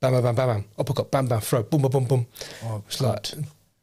[0.00, 0.64] Bam, bam, bam, bam, bam.
[0.78, 1.62] Uppercut, bam, bam, throw.
[1.62, 2.26] Boom, boom, boom, boom.
[2.64, 3.28] Oh, it's like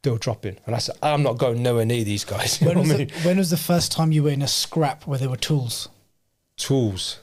[0.02, 0.58] they were dropping.
[0.66, 2.60] And I said, I'm not going nowhere near these guys.
[2.62, 5.20] When was, I the, when was the first time you were in a scrap where
[5.20, 5.89] there were tools?
[6.58, 7.20] Tools.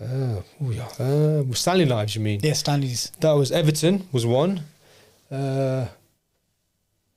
[0.00, 0.88] Uh, oh yeah.
[0.98, 2.40] Uh, Stanley Knives, you mean?
[2.42, 3.10] Yeah, Stanley's.
[3.20, 4.60] That was Everton was one.
[5.30, 5.86] Uh,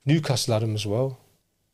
[0.06, 1.18] Newcastle had 'em as well.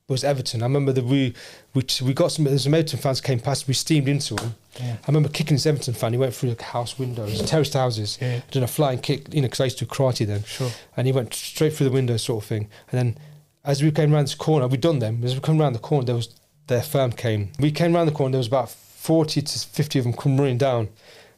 [0.09, 0.63] It was Everton.
[0.63, 1.33] I remember that we
[1.75, 2.59] we we got some.
[2.59, 3.69] Some Everton fans came past.
[3.69, 4.55] We steamed into them.
[4.81, 4.97] Yeah.
[5.03, 6.13] I remember kicking this Everton fan.
[6.13, 8.19] He went through the house windows, terraced houses.
[8.21, 8.41] Yeah.
[8.51, 10.45] Did a flying kick, you know, because I used to do karate then.
[10.45, 10.71] Sure.
[10.97, 12.69] And he went straight through the window, sort of thing.
[12.91, 13.19] And then,
[13.65, 15.23] as we came around this corner, we'd done them.
[15.25, 16.29] As we come around the corner, there was
[16.67, 17.51] their firm came.
[17.59, 18.33] We came around the corner.
[18.33, 20.89] There was about forty to fifty of them come running down.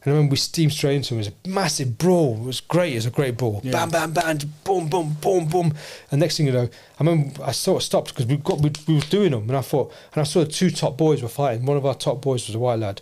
[0.01, 1.17] And I remember we steamed straight into them.
[1.17, 2.35] It was a massive brawl.
[2.35, 2.93] It was great.
[2.93, 3.59] It was a great brawl.
[3.63, 3.73] Yeah.
[3.73, 5.73] Bam, bam, bam, boom, boom, boom, boom.
[6.09, 6.69] And next thing you know,
[6.99, 9.57] I remember I sort of stopped because we got we, we were doing them, and
[9.57, 11.65] I thought, and I saw the two top boys were fighting.
[11.65, 13.01] One of our top boys was a white lad.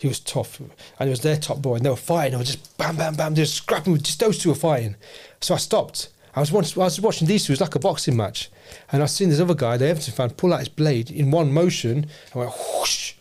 [0.00, 2.32] He was tough, and he was their top boy, and they were fighting.
[2.32, 3.34] And I was just bam, bam, bam.
[3.34, 3.98] They were scrapping.
[3.98, 4.96] Just those two were fighting.
[5.42, 6.08] So I stopped.
[6.34, 7.52] I was once, I was watching these two.
[7.52, 8.50] It was like a boxing match,
[8.90, 11.52] and I seen this other guy, the Everton fan, pull out his blade in one
[11.52, 13.12] motion and went whoosh,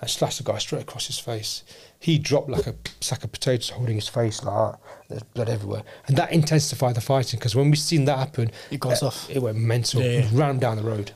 [0.00, 1.62] and slashed the guy straight across his face.
[2.00, 4.80] He dropped like a sack of potatoes, holding his face like that.
[5.08, 8.80] There's blood everywhere, and that intensified the fighting because when we seen that happen, It
[8.80, 9.30] got uh, off.
[9.30, 10.02] It went mental.
[10.02, 10.28] Yeah, yeah.
[10.32, 11.12] Ran down the road.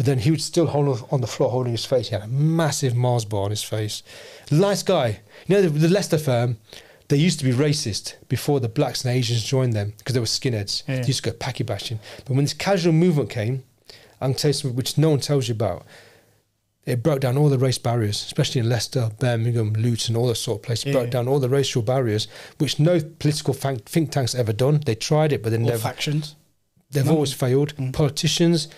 [0.00, 2.08] But then he would still hold on- the floor, holding his face.
[2.08, 4.02] He had a massive Mars bar on his face.
[4.50, 5.20] Nice guy.
[5.46, 6.56] You know, the, the Leicester firm,
[7.08, 10.24] they used to be racist before the blacks and Asians joined them because they were
[10.24, 10.84] skinheads.
[10.88, 11.02] Yeah.
[11.02, 12.00] They used to go Paki bashing.
[12.24, 13.62] But when this casual movement came,
[14.22, 15.84] I can tell you something which no one tells you about.
[16.86, 20.60] It broke down all the race barriers, especially in Leicester, Birmingham, Luton, all those sort
[20.60, 20.86] of places.
[20.86, 20.92] It Yeah.
[21.00, 22.26] broke down all the racial barriers,
[22.56, 24.80] which no political think tanks ever done.
[24.86, 25.78] They tried it, but then Or never.
[25.78, 26.36] factions.
[26.90, 27.12] They've No.
[27.16, 27.76] always failed.
[27.76, 27.92] Mm.
[27.92, 28.68] Politicians,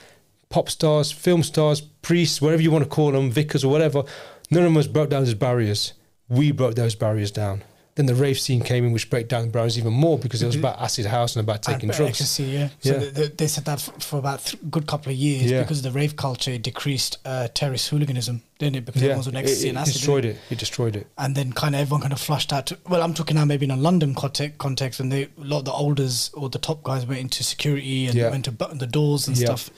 [0.53, 4.05] pop stars, film stars, priests, whatever you want to call them, vicars or whatever,
[4.51, 5.95] none of us broke down those barriers.
[6.29, 7.65] We broke those barriers down.
[7.95, 10.47] Then the rave scene came in, which broke down the barriers even more because it
[10.47, 12.13] was about acid house and about taking and drugs.
[12.23, 12.69] ecstasy, yeah.
[12.81, 12.99] So Yeah.
[13.11, 15.61] They, they, said that for, for about th- good couple of years Yeah.
[15.61, 18.87] because of the rave culture it decreased uh, terrace hooliganism, didn't it?
[18.87, 19.91] Because Yeah, everyone's on it, ecstasy it and acid.
[19.91, 20.37] It destroyed it.
[20.49, 21.07] It destroyed it.
[21.19, 22.65] And then kind of everyone kind of flushed out.
[22.69, 25.59] To, well, I'm talking now maybe in a London context, context and they, a lot
[25.59, 28.31] of the olders or the top guys went into security and Yeah.
[28.31, 29.49] went to button the doors and Yeah.
[29.55, 29.69] stuff.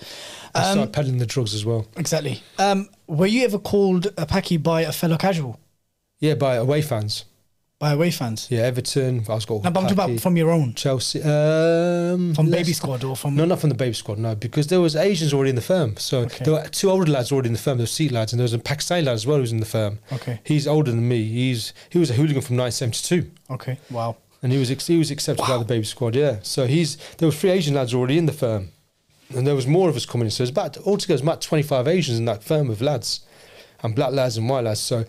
[0.55, 1.87] They Um, started peddling the drugs as well.
[1.97, 2.43] Exactly.
[2.59, 5.59] Um, were you ever called a Paki by a fellow casual,
[6.21, 7.25] Yeah, by away fans.
[7.81, 8.47] by away fans?
[8.51, 9.25] Yeah, Everton.
[9.29, 11.21] I was called No, but I'm talking about from your own, Chelsea.
[11.23, 13.35] Um, from baby squad or from.
[13.35, 14.19] No, not from the baby squad.
[14.19, 15.97] No, because there was Asians already in the firm.
[15.99, 16.45] So Okay.
[16.45, 17.79] there were two older lads already in the firm.
[17.79, 19.59] There were Sikh lads, and there was a Pakistani lad as well who was in
[19.61, 19.99] the firm.
[20.13, 20.41] Okay.
[20.45, 21.25] He's older than me.
[21.25, 23.79] He's he was a hooligan from 1972, Okay.
[23.91, 24.17] Wow.
[24.43, 26.15] and he was ex- he was accepted by the baby squad.
[26.15, 26.37] Yeah.
[26.43, 28.71] So he's there were three Asian lads already in the firm,
[29.35, 30.31] and there was more of us coming in.
[30.31, 33.21] So it's about altogether it's about 25 Asians in that firm of lads,
[33.83, 34.81] and black lads and white lads.
[34.81, 35.05] So.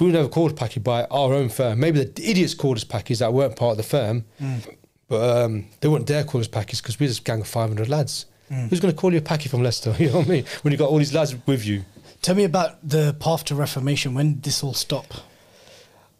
[0.00, 1.78] We were never called Paki by our own firm.
[1.78, 4.76] Maybe the idiots called us Pakis that weren't part of the firm, mm.
[5.06, 7.88] but um, they wouldn't dare call us Pakis because we're just a gang of 500
[7.88, 8.26] lads.
[8.50, 8.70] Mm.
[8.70, 9.94] Who's going to call you a Paki from Leicester?
[10.00, 10.44] You know what I mean?
[10.62, 11.84] When you've got all these lads with you.
[12.22, 14.14] Tell me about the path to reformation.
[14.14, 15.14] When did this all stop?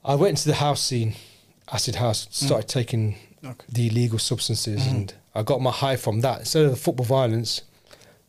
[0.05, 1.17] I went into the house scene,
[1.73, 2.73] acid house, started mm.
[2.73, 3.65] taking Okay.
[3.69, 4.97] the illegal substances, mm-hmm.
[4.97, 6.41] and I got my high from that.
[6.41, 7.63] Instead of the football violence,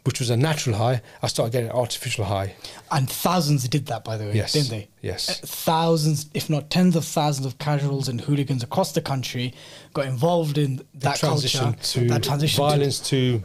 [0.06, 2.54] which was a natural high, I started getting an artificial high.
[2.92, 4.54] And thousands did that, by the way, Yes.
[4.54, 4.88] didn't they?
[5.02, 5.30] Yes.
[5.30, 9.54] Uh, Thousands, if not tens of thousands of casuals and hooligans across the country
[9.94, 13.44] got involved in that transition culture, to that transition violence to, you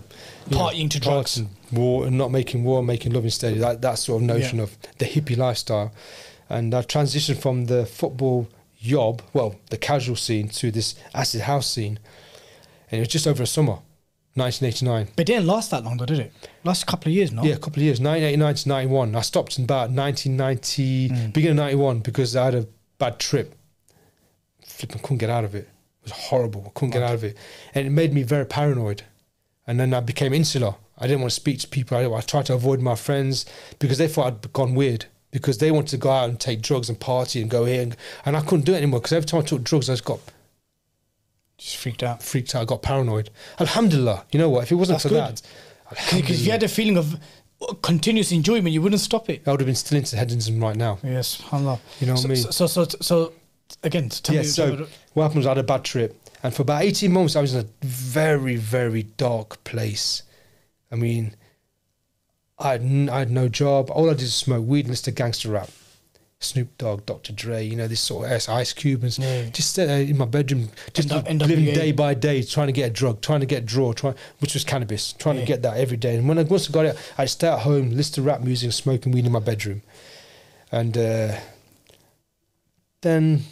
[0.51, 1.39] Partying to drugs.
[1.39, 3.59] and war and not making war, making love instead.
[3.59, 4.65] That that sort of notion Yeah.
[4.65, 5.93] of the hippie lifestyle,
[6.51, 8.49] and I transitioned from the football
[8.79, 11.99] yob, well, the casual scene to this acid house scene,
[12.91, 13.78] and it was just over a summer,
[14.34, 15.09] 1989.
[15.16, 16.32] But it didn't last that long, though, did it?
[16.64, 17.43] Last a couple of years, no?
[17.43, 19.16] Yeah, a couple of years, 1989 to 91.
[19.16, 21.32] I stopped in about 1990, Mm.
[21.32, 22.66] beginning of 91, because I had a
[22.99, 23.55] bad trip.
[24.64, 25.64] Flipping couldn't get out of it.
[25.68, 26.64] It was horrible.
[26.66, 27.36] I couldn't get out of it.
[27.74, 29.03] And it made me very paranoid.
[29.66, 30.74] And then I became insular.
[30.99, 31.97] I didn't want to speak to people.
[31.97, 33.47] I, I tried to avoid my friends
[33.78, 35.07] because they thought I'd gone weird.
[35.30, 37.82] Because they wanted to go out and take drugs and party and go here.
[37.82, 40.05] And, and I couldn't do it anymore because every time I took drugs, I just
[40.05, 40.18] got
[41.61, 42.23] Just freaked out.
[42.23, 42.63] freaked out.
[42.63, 43.29] I got paranoid.
[43.61, 44.25] Alhamdulillah.
[44.33, 44.63] You know what?
[44.65, 45.37] If it wasn't That's for good.
[45.37, 45.43] that,
[46.17, 47.15] Because if you had a feeling of
[47.61, 49.43] uh, continuous enjoyment, you wouldn't stop it.
[49.47, 50.99] I would have been still into hedonism right now.
[51.05, 51.79] Yes, Allah.
[52.01, 52.37] You know what I mean?
[52.39, 53.33] So, so, so, so
[53.83, 54.47] again, tell yeah, me.
[54.47, 56.17] so what happened was I had a bad trip.
[56.43, 60.23] And for about 18 months, I was in a very, very dark place.
[60.91, 61.37] I mean,
[62.59, 63.91] I had, n- I had no job.
[63.91, 65.69] All I did was smoke weed and listen to gangster rap.
[66.43, 67.34] Snoop Dogg, Dr.
[67.34, 69.51] Dre, you know, this sort of S, Ice Cube, and Yeah.
[69.51, 71.74] just there in my bedroom, just N- living NWA.
[71.74, 74.55] day by day, trying to get a drug, trying to get a draw, trying, which
[74.55, 75.43] was cannabis, trying Yeah.
[75.43, 76.16] to get that every day.
[76.16, 78.68] And when I once I got it, I'd stay at home, listen to rap music,
[78.68, 79.82] and smoking weed in my bedroom.
[80.72, 81.36] And uh,
[83.03, 83.45] then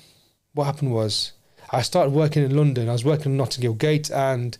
[0.54, 1.32] what happened was
[1.70, 2.88] I started working in London.
[2.88, 4.56] I was working in Notting Hill Gate and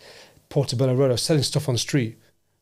[0.51, 1.09] Portobello Road.
[1.09, 2.18] I was selling stuff on the street.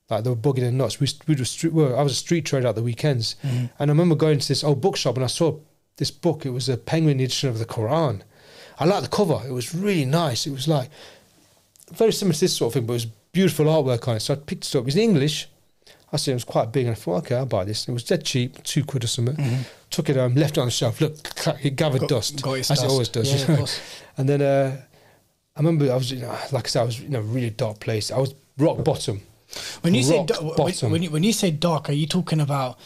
[0.08, 1.00] Like they were bugging and nuts.
[1.00, 3.34] We, we were street, well, I was a street trader at the weekends.
[3.44, 3.70] Mhm.
[3.78, 5.58] And I remember going to this old bookshop and I saw
[5.96, 6.46] this book.
[6.46, 8.20] It was a Penguin edition of the Quran.
[8.78, 9.40] I liked the cover.
[9.46, 10.46] It was really nice.
[10.46, 10.90] It was like
[11.92, 14.20] very similar to this sort of thing, but it was beautiful artwork on it.
[14.20, 14.82] So I picked it up.
[14.82, 15.48] It was in English.
[16.12, 17.88] I said it was quite big, and I thought, okay, I'll buy this.
[17.88, 19.64] It was dead cheap, two quid or something.
[19.90, 21.00] Took it home, left it on the shelf.
[21.00, 21.16] Look,
[21.64, 23.28] it gathered Got- dust, got as it always does.
[23.28, 23.66] Yeah, you of know.
[24.18, 24.80] And then uh,
[25.56, 27.80] I remember I was, you know, like I said, I was in a really dark
[27.80, 28.10] place.
[28.12, 29.20] I was rock bottom.
[29.82, 32.78] When you say da- when, when you, when you say dark, are you talking about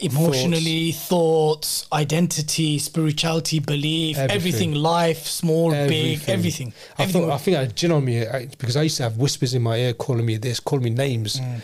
[0.00, 4.74] emotionally, thoughts, identity, spirituality, belief, everything, Everything.
[4.74, 6.72] life, small, big, everything.
[6.98, 8.24] I everything thought I think I had jinn on me
[8.58, 11.40] because I used to have whispers in my ear calling me this, calling me names,
[11.40, 11.60] Mm.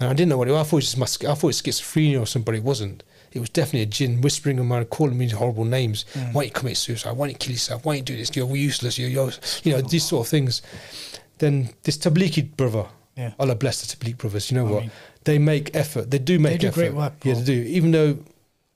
[0.00, 0.60] and I didn't know what it was.
[0.60, 2.62] I thought it was just my, I thought it was schizophrenia or something, but it
[2.62, 3.02] wasn't.
[3.32, 6.06] It was definitely a jinn whispering in my ear, calling me horrible names.
[6.14, 6.32] Mm.
[6.32, 7.12] Why don't you commit suicide?
[7.16, 7.84] Why don't you kill yourself?
[7.84, 8.34] Why don't you do this?
[8.36, 8.98] You're useless.
[8.98, 9.32] You're, you're
[9.64, 10.62] you know these sort of things.
[11.38, 13.32] Then this Tablighi brother, Yeah.
[13.38, 14.50] Allah bless the Tabligh brothers.
[14.50, 14.80] You know I what?
[14.82, 14.90] mean-
[15.24, 16.10] they make effort.
[16.10, 16.80] They do make they do effort.
[16.80, 17.52] great work, Yeah, they do.
[17.78, 18.18] Even though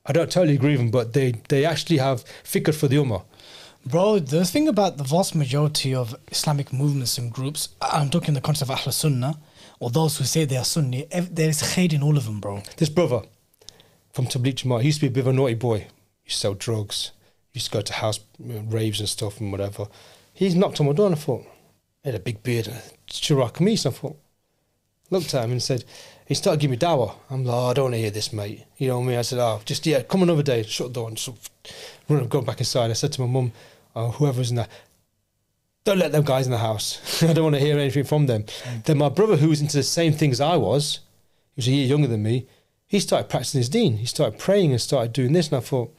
[0.05, 3.23] I don't totally agree with them, but they they actually have fikr for the ummah.
[3.85, 8.41] Bro, the thing about the vast majority of Islamic movements and groups, I'm talking the
[8.41, 9.39] concept of Ahl Sunnah,
[9.79, 12.61] or those who say they are Sunni, there is khair in all of them, bro.
[12.77, 13.21] This brother
[14.13, 15.77] from Tabligh Jamaat, he used to be a bit of a naughty boy.
[15.79, 15.85] He
[16.25, 17.11] used to sell drugs.
[17.53, 19.87] He used to go to house uh, raves and stuff and whatever.
[20.33, 21.43] He's knocked on my door and I thought,
[22.03, 22.69] he had a big beard
[23.07, 23.59] Chirag.
[23.59, 24.17] And I thought,
[25.11, 25.83] looked at him and said,
[26.25, 27.13] he started giving me dawah.
[27.29, 28.63] I'm like, oh, I don't want to hear this, mate.
[28.77, 29.17] You know what I mean?
[29.19, 30.63] I said, oh, just, yeah, come another day.
[30.63, 31.49] Shut the door and sort of
[32.07, 32.89] run, go back inside.
[32.89, 33.51] I said to my mum,
[33.95, 34.67] oh, whoever's in there,
[35.83, 37.21] don't let them guys in the house.
[37.23, 38.45] I don't want to hear anything from them.
[38.85, 40.99] Then my brother, who was into the same things I was,
[41.55, 42.47] he was a year younger than me,
[42.87, 43.97] he started practicing his deen.
[43.97, 45.47] He started praying and started doing this.
[45.47, 45.95] And I thought,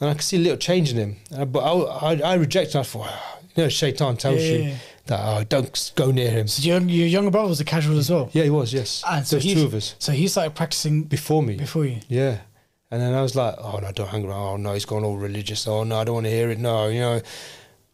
[0.00, 1.16] and I could see a little change in him.
[1.36, 2.76] Uh, but I, I, I rejected.
[2.78, 4.76] I thought, "Ah," you know, Shaitan tells Yeah, you yeah, yeah.
[5.10, 6.46] That oh, don't go near him.
[6.46, 8.30] So your, your younger brother was a casual as well?
[8.32, 8.72] Yeah, he was.
[8.72, 11.56] Yes, And so there's two of us So he started practicing before me.
[11.56, 11.98] before you.
[12.08, 12.38] Yeah.
[12.92, 14.40] And then I was like, oh, no, don't hang around.
[14.40, 15.66] Oh, no, he's gone all religious.
[15.66, 16.58] Oh, no, I don't want to hear it.
[16.58, 17.20] No, you know.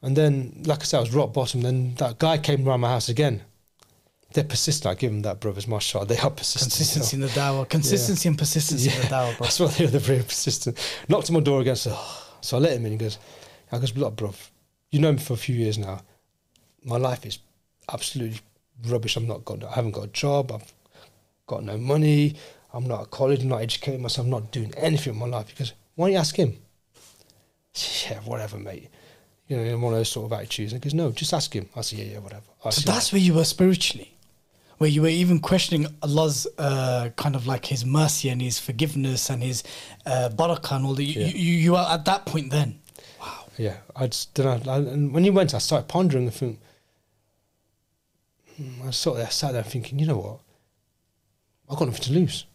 [0.02, 1.62] And then, like I said, I was rock bottom.
[1.62, 3.42] Then that guy came around my house again.
[4.32, 4.90] They're persistent.
[4.90, 5.66] I give them that, brothers.
[5.66, 6.06] Mashallah.
[6.06, 6.72] They are persistent.
[6.72, 7.68] Consistency in the dawah.
[7.68, 9.44] Consistency and persistency in the dawah, bro.
[9.46, 10.78] That's why they're, they're very persistent.
[11.08, 11.76] Knocked on my door again.
[11.76, 11.98] So,
[12.40, 12.92] so I let him in.
[12.92, 13.18] He goes,
[13.72, 14.34] I goes, look, bro,
[14.90, 16.00] you know me for a few years now.
[16.86, 17.38] My life is
[17.92, 18.40] absolutely
[18.88, 19.16] rubbish.
[19.16, 19.62] I'm not got.
[19.64, 20.52] I haven't got a job.
[20.52, 20.72] I've
[21.46, 22.36] got no money.
[22.72, 23.42] I'm not at college.
[23.42, 24.24] I'm not educating myself.
[24.26, 25.48] I'm not doing anything in my life.
[25.48, 26.56] Because why don't you ask him?
[28.08, 28.88] Yeah, whatever, mate.
[29.48, 30.72] You know, in one of those sort of attitudes.
[30.72, 31.68] And he goes, no, just ask him.
[31.76, 32.42] I said, yeah, yeah, whatever.
[32.64, 34.16] I So that's where you were spiritually,
[34.78, 39.28] where you were even questioning Allah's uh, kind of like His mercy and His forgiveness
[39.30, 39.62] and His
[40.06, 41.04] uh, barakah and all that.
[41.04, 41.26] You, Yeah.
[41.28, 42.80] you, you are at that point then.
[43.20, 43.44] Wow.
[43.58, 44.72] Yeah, I just don't know.
[44.72, 46.24] I- And when you went, I started pondering.
[46.26, 46.64] the think hmm,
[48.60, 50.38] Mm, I sort of sat there thinking, you know what?
[51.70, 52.46] I've got nothing to lose.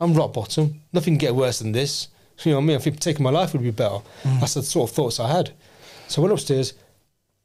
[0.00, 0.80] I'm rock bottom.
[0.92, 2.08] Nothing can get worse than this.
[2.44, 2.76] You know what I mean?
[2.76, 3.98] I think taking my life would be better.
[4.22, 4.38] Mm.
[4.38, 5.50] That's the sort of thoughts I had.
[6.06, 6.74] So I went upstairs,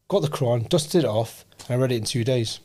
[0.08, 2.60] got the Quran, dusted it off, and I read it in two days.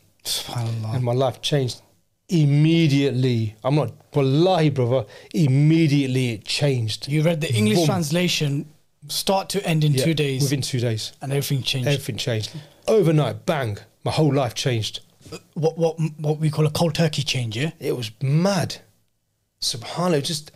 [0.55, 1.80] And my life changed
[2.28, 3.57] immediately.
[3.64, 7.09] I'm not, wallahi, brother, immediately it changed.
[7.09, 7.86] You read the English Boom.
[7.86, 8.66] translation
[9.09, 11.12] start to end in Yeah, two days Within two days.
[11.22, 11.89] and everything changed.
[11.89, 12.51] Everything changed.
[12.86, 15.01] Overnight, bang, my whole life changed.
[15.55, 17.70] What, what, what we call a cold turkey change, yeah?
[17.81, 18.76] It was mad.
[19.61, 20.53] Subhanallah, just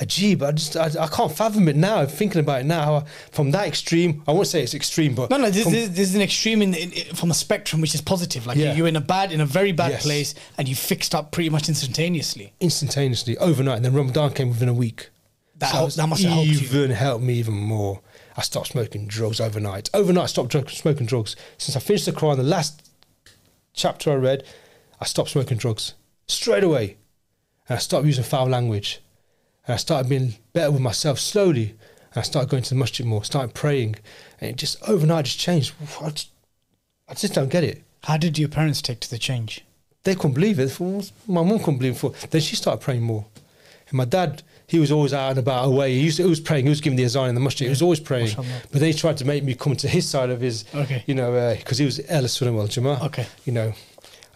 [0.00, 0.42] a ajib.
[0.42, 2.04] I just, I, I can't fathom it now.
[2.06, 5.36] Thinking about it now, I- from that extreme, I won't say it's extreme, but No,
[5.36, 7.94] no, this, from- this, this is an extreme in, in, in- from a spectrum which
[7.94, 8.46] is positive.
[8.46, 8.74] Like Yeah.
[8.74, 10.02] you're in a bad, in a very bad Yes.
[10.02, 12.52] place, and you fixed up pretty much instantaneously.
[12.60, 15.10] instantaneously, overnight, and then Ramadan came within a week.
[15.58, 18.00] That So helped- that must have even helped me even more.
[18.36, 19.90] I stopped smoking drugs overnight.
[19.92, 21.36] Overnight, I stopped drug, smoking drugs.
[21.58, 22.89] Since I finished the Quran, the last
[23.72, 24.44] chapter I read,
[25.00, 25.94] I stopped smoking drugs
[26.28, 26.96] straight away,
[27.68, 29.00] and I stopped using foul language,
[29.66, 31.76] and I started being better with myself slowly.
[32.12, 33.96] And I started going to the masjid more, started praying,
[34.40, 35.74] and it just overnight just changed.
[36.02, 36.30] I just,
[37.08, 37.84] I just don't get it.
[38.04, 39.64] How did your parents take to the change?
[40.02, 40.80] They couldn't believe it.
[41.28, 42.30] My mum couldn't believe it.
[42.30, 43.26] Then she started praying more.
[43.88, 45.92] And my dad, he was always out and about away.
[45.94, 46.64] He, used to, he was praying.
[46.64, 47.66] He was giving the azan in the masjid.
[47.66, 48.34] He was always praying.
[48.36, 51.02] But then he tried to make me come to his side of his, Okay.
[51.06, 53.02] you know, because he was Ahl Sunnah wal Jama'ah.
[53.06, 53.26] Okay.
[53.44, 53.72] You know,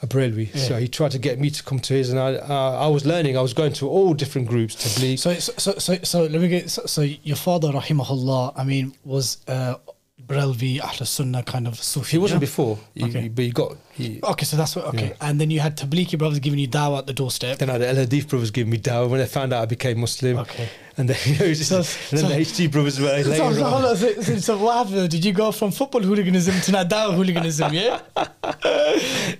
[0.02, 0.52] a Barelwi.
[0.54, 0.60] Yeah.
[0.62, 2.10] So he tried to get me to come to his.
[2.10, 3.38] And I, uh, I was learning.
[3.38, 5.20] I was going to all different groups to believe.
[5.20, 6.68] So, so, so, so, so let me get.
[6.68, 9.76] So, so your father, rahimahullah, I mean, was uh,
[10.22, 12.12] Brelvi, Ahl Sunnah kind of Sufi.
[12.12, 12.46] he wasn't yeah?
[12.46, 13.22] before, he, Okay.
[13.22, 13.76] he- but he got.
[13.92, 14.86] He, Okay, so that's what.
[14.86, 15.28] Okay, Yeah.
[15.28, 17.58] and then you had Tablighi brothers giving you dawah at the doorstep.
[17.58, 19.66] then I had the Ahl Hadith brothers giving me dawah when they found out I
[19.66, 20.38] became Muslim.
[20.38, 20.68] Okay.
[20.96, 21.84] And then, you know, just, So- and
[22.20, 23.96] then so- the HT brothers were later So, so, on.
[23.96, 25.10] so, so, so what happened?
[25.10, 27.72] Did you go from football hooliganism to now dawah hooliganism?
[27.74, 28.00] Yeah.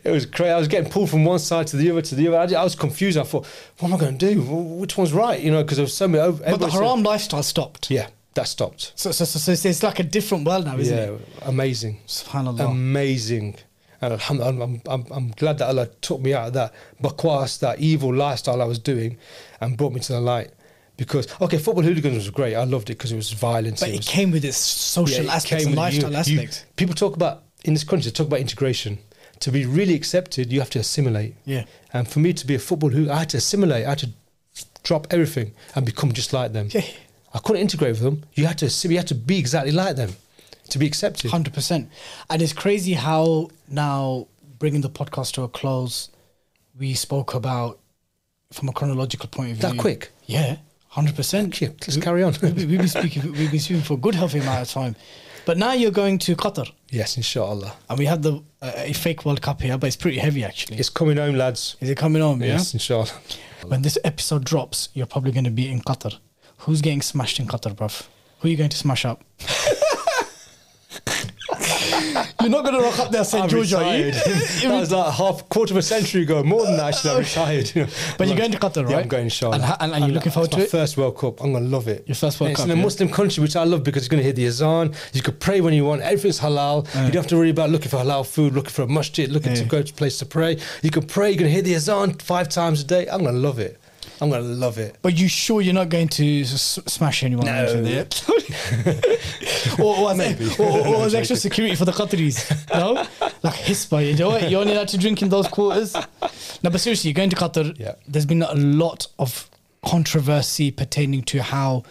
[0.04, 0.50] It was crazy.
[0.50, 2.56] I was getting pulled from one side to the other to the other.
[2.56, 3.16] I, I was confused.
[3.16, 3.46] I thought,
[3.78, 4.40] what am I going to do?
[4.42, 5.40] Which one's right?
[5.40, 6.22] You know, because there was so many.
[6.22, 7.90] Over, But the haram lifestyle stopped.
[7.90, 8.92] Yeah, that stopped.
[8.96, 11.20] So, so, so, so it's- it's like a different world now, isn't yeah, it?
[11.42, 12.70] Yeah, amazing, Subhanallah.
[12.70, 13.56] amazing.
[14.00, 17.78] And alhamdulillah, I'm, I'm, I'm glad that Allah took me out of that bakwas, that
[17.80, 19.16] evil lifestyle I was doing,
[19.60, 20.50] and brought me to the light.
[20.96, 22.54] Because okay, football hooligans was great.
[22.54, 23.80] I loved it because it was violence.
[23.80, 26.64] but it it was, came with its social Yeah, aspects and you- lifestyle you- aspects.
[26.76, 28.10] people talk about in this country.
[28.10, 28.98] They talk about integration.
[29.40, 31.34] To be really accepted, you have to assimilate.
[31.44, 31.64] Yeah.
[31.92, 34.10] And for me to be a football who I had to assimilate, I had to
[34.84, 36.68] drop everything and become just like them.
[36.70, 36.82] Yeah.
[37.34, 38.22] I couldn't integrate with them.
[38.34, 40.12] You had to you had to be exactly like them
[40.70, 41.30] to be accepted.
[41.30, 41.90] Hundred percent,
[42.30, 44.28] and it's crazy how now
[44.58, 46.10] bringing the podcast to a close,
[46.78, 47.80] we spoke about
[48.52, 49.68] from a chronological point of view.
[49.70, 50.10] That quick?
[50.26, 50.56] Yeah,
[50.88, 51.60] hundred percent.
[51.60, 52.34] Let's carry on.
[52.40, 53.22] we, we've been speaking.
[53.32, 54.94] We've been speaking for a good healthy amount of time,
[55.44, 57.72] but now you're going to Qatar, Yes, inshallah.
[57.90, 60.78] and we had the uh, a fake World Cup here, but it's pretty heavy actually.
[60.78, 61.76] It's coming home, lads.
[61.80, 62.40] Is it coming on?
[62.40, 63.10] Yes, inshallah.
[63.66, 66.16] When this episode drops, you're probably going to be in Qatar.
[66.64, 68.06] Who's getting smashed in Qatar, bruv?
[68.40, 69.22] Who are you going to smash up?
[72.40, 73.22] you're not going to rock up there.
[73.34, 74.10] I'm George, are you?
[74.12, 76.42] that was like half quarter of a century ago.
[76.42, 77.10] More than that, actually.
[77.12, 77.74] I'm retired.
[77.74, 77.88] You know.
[78.18, 79.02] But you're going to Qatar, Yeah, right?
[79.02, 79.56] I'm going inshallah.
[79.56, 80.70] And, ha- and, and you're looking forward to my it?
[80.70, 81.42] first World Cup.
[81.42, 82.06] I'm gonna love it.
[82.08, 82.84] Your first World And Cup, It's in a yeah?
[82.84, 84.94] Muslim country, which I love because you're gonna hear the azan.
[85.12, 86.02] You could pray when you want.
[86.02, 86.86] Everything's halal.
[86.94, 89.54] You don't have to worry about looking for halal food, looking for a masjid, looking
[89.54, 89.68] to Yeah.
[89.68, 90.56] go to a place to pray.
[90.82, 91.30] You can pray.
[91.30, 93.06] You're gonna hear the azan five times a day.
[93.08, 93.78] I'm gonna love it.
[94.20, 94.96] I'm gonna love it.
[95.02, 97.46] But you sure you're not going to s- smash anyone?
[97.46, 97.66] No.
[97.66, 98.06] into there?
[99.84, 102.68] or, or, as, or, or, or as extra security for the Qataris?
[102.72, 102.92] No?
[103.42, 104.50] Like Hispa, you know what?
[104.50, 105.94] You're only allowed to drink in those quarters.
[106.62, 107.78] No, but seriously, you're going to Qatar.
[107.78, 107.94] Yeah.
[108.06, 109.50] There's been a lot of
[109.84, 111.82] controversy pertaining to how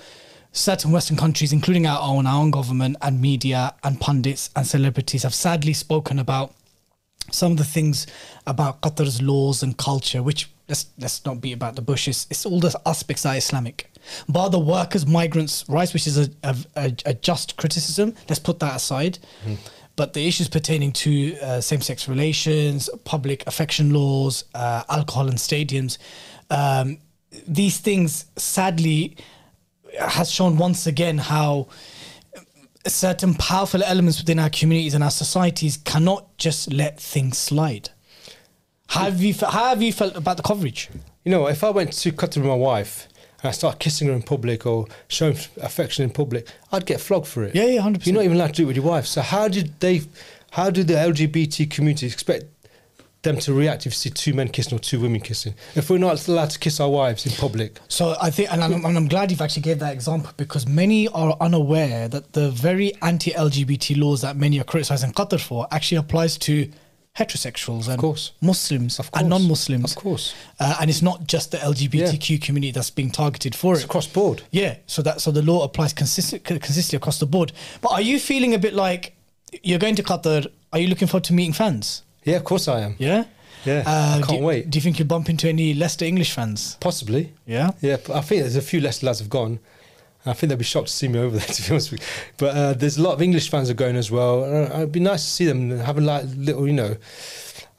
[0.52, 5.24] certain Western countries, including our own, our own government and media and pundits and celebrities,
[5.24, 6.54] have sadly spoken about
[7.32, 8.06] some of the things
[8.48, 12.26] about Qatar's laws and culture, which let's let's not be about the bushes.
[12.32, 13.92] It's, all the aspects that are Islamic.
[14.28, 18.16] Bar the workers, migrants' rights, which is a, a, a, a just criticism.
[18.28, 19.20] Let's put that aside.
[19.96, 26.00] But the issues pertaining to uh, same-sex relations, public affection laws, uh, alcohol in stadiums,
[26.50, 26.98] um,
[27.48, 29.16] these things sadly
[30.00, 31.68] has shown once again how
[32.88, 37.92] certain powerful elements within our communities and our societies cannot just let things slide.
[38.94, 40.90] How have you, fe- how have you felt about the coverage?
[41.24, 43.08] You know, if I went to Qatar with my wife
[43.42, 47.28] and I start kissing her in public or showing affection in public, I'd get flogged
[47.28, 47.56] for it.
[47.56, 48.06] Yeah, yeah, 100%.
[48.06, 49.06] You're not even allowed to do it with your wife.
[49.08, 50.02] So how did they?
[50.52, 52.46] How did the LGBT community expect
[53.24, 55.56] them to react if you see two men kissing or two women kissing?
[55.76, 58.86] If we're not allowed to kiss our wives in public, So I think, and I'm,
[58.86, 62.94] and I'm glad you've actually gave that example because many are unaware that the very
[63.02, 66.70] anti-LGBT laws that many are criticizing Qatar for actually applies to
[67.18, 68.32] heterosexuals and course.
[68.42, 69.92] Muslims Of and non-Muslims.
[69.96, 70.34] Of course.
[70.60, 73.86] uh, and it's not just the LGBTQ community that's being targeted for it's it.
[73.86, 74.42] across board.
[74.52, 77.52] Yeah, so that so the law applies consistent, consistently across the board.
[77.82, 79.16] But are you feeling a bit like
[79.62, 80.48] you're going to Qatar?
[80.72, 82.04] Are you looking forward to meeting fans?
[82.24, 82.96] Yeah, of course I am.
[82.98, 83.26] Yeah,
[83.66, 84.70] Yeah, Uh, I do can't you- wait.
[84.70, 86.78] Do you think you'll bump into any Leicester English fans?
[86.80, 87.32] Possibly.
[87.46, 87.72] Yeah.
[87.82, 89.60] Yeah, I think there's a few less lads have gone.
[90.26, 92.08] I think they'll be shocked to see me over there, to be honest with you.
[92.38, 94.44] But uh, there's a lot of English fans are going as well.
[94.44, 96.96] Uh, it'd be nice to see them and have a like, little, you know,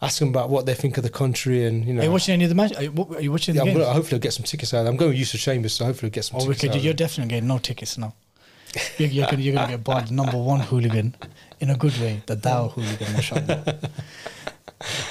[0.02, 2.02] ask them about what they think of the country and, you know.
[2.02, 2.74] Are you watching any of the match?
[2.76, 4.86] Are you, are you watching yeah, the gonna, hopefully I'll get some tickets out.
[4.86, 6.76] I'm going with Yusuf Chambers, so hopefully I'll get some Oh, tickets wicked!
[6.76, 6.82] out.
[6.82, 8.14] You're definitely getting no tickets now.
[8.98, 11.14] You're, you're gonna you're gonna get number one hooligan
[11.60, 12.22] in a good way.
[12.26, 13.78] The Dow hooligan, mashallah.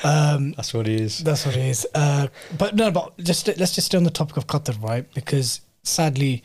[0.04, 1.20] Um, That's what it is.
[1.20, 1.88] That's what it is.
[1.96, 2.28] Uh,
[2.58, 5.12] but no, but just let's just stay on the topic of Qatar, right?
[5.16, 6.44] Because sadly,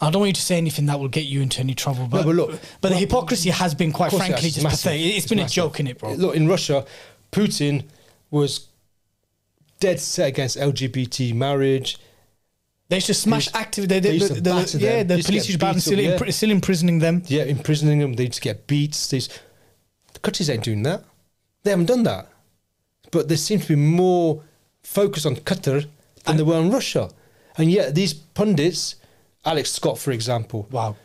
[0.00, 2.06] I don't want you to say anything that will get you into any trouble.
[2.06, 4.92] But, but look- but the hypocrisy has been quite Of course it frankly just Massive.
[4.92, 5.16] pathetic.
[5.16, 5.50] it's been massive.
[5.52, 6.12] a joke in it, bro.
[6.14, 6.84] Look, in Russia,
[7.32, 7.84] Putin
[8.30, 8.68] was
[9.80, 11.98] dead set against LGBT marriage.
[12.88, 13.88] They used to smash used- active.
[13.88, 16.16] They, they they, used the, the- yeah, the Used police used to ban still, yeah.
[16.16, 17.22] impri- still imprisoning them.
[17.26, 18.14] Yeah, imprisoning them.
[18.14, 19.08] They used to get beats.
[19.08, 19.28] These
[20.12, 21.04] the countries ain't doing that.
[21.64, 22.28] They haven't done that.
[23.10, 24.42] But they seem to be more
[24.82, 25.86] focused on Qatar
[26.24, 27.10] than they were on Russia.
[27.58, 28.94] And yet these pundits,
[29.44, 30.96] Alex Scott, for example, Wow,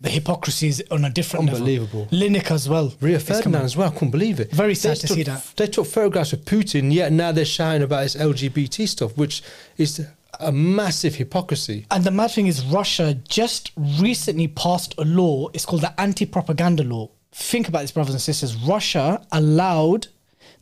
[0.00, 1.60] the hypocrisy is on a different level.
[1.60, 2.08] Unbelievable.
[2.10, 2.18] level.
[2.40, 2.90] Lineker as well.
[2.98, 3.18] Coming.
[3.20, 3.88] Ferdinand as well.
[3.88, 4.50] I couldn't believe it.
[4.50, 5.44] Very They sad to took- see that.
[5.56, 9.42] They took photographs of Putin, yet now they're shouting about this LGBT stuff, which
[9.76, 10.04] is
[10.40, 11.86] a massive hypocrisy.
[11.90, 15.48] And the mad thing is, Russia just recently passed a law.
[15.52, 17.10] It's called the anti-propaganda law.
[17.30, 18.56] Think about this, brothers and sisters.
[18.56, 20.08] Russia allowed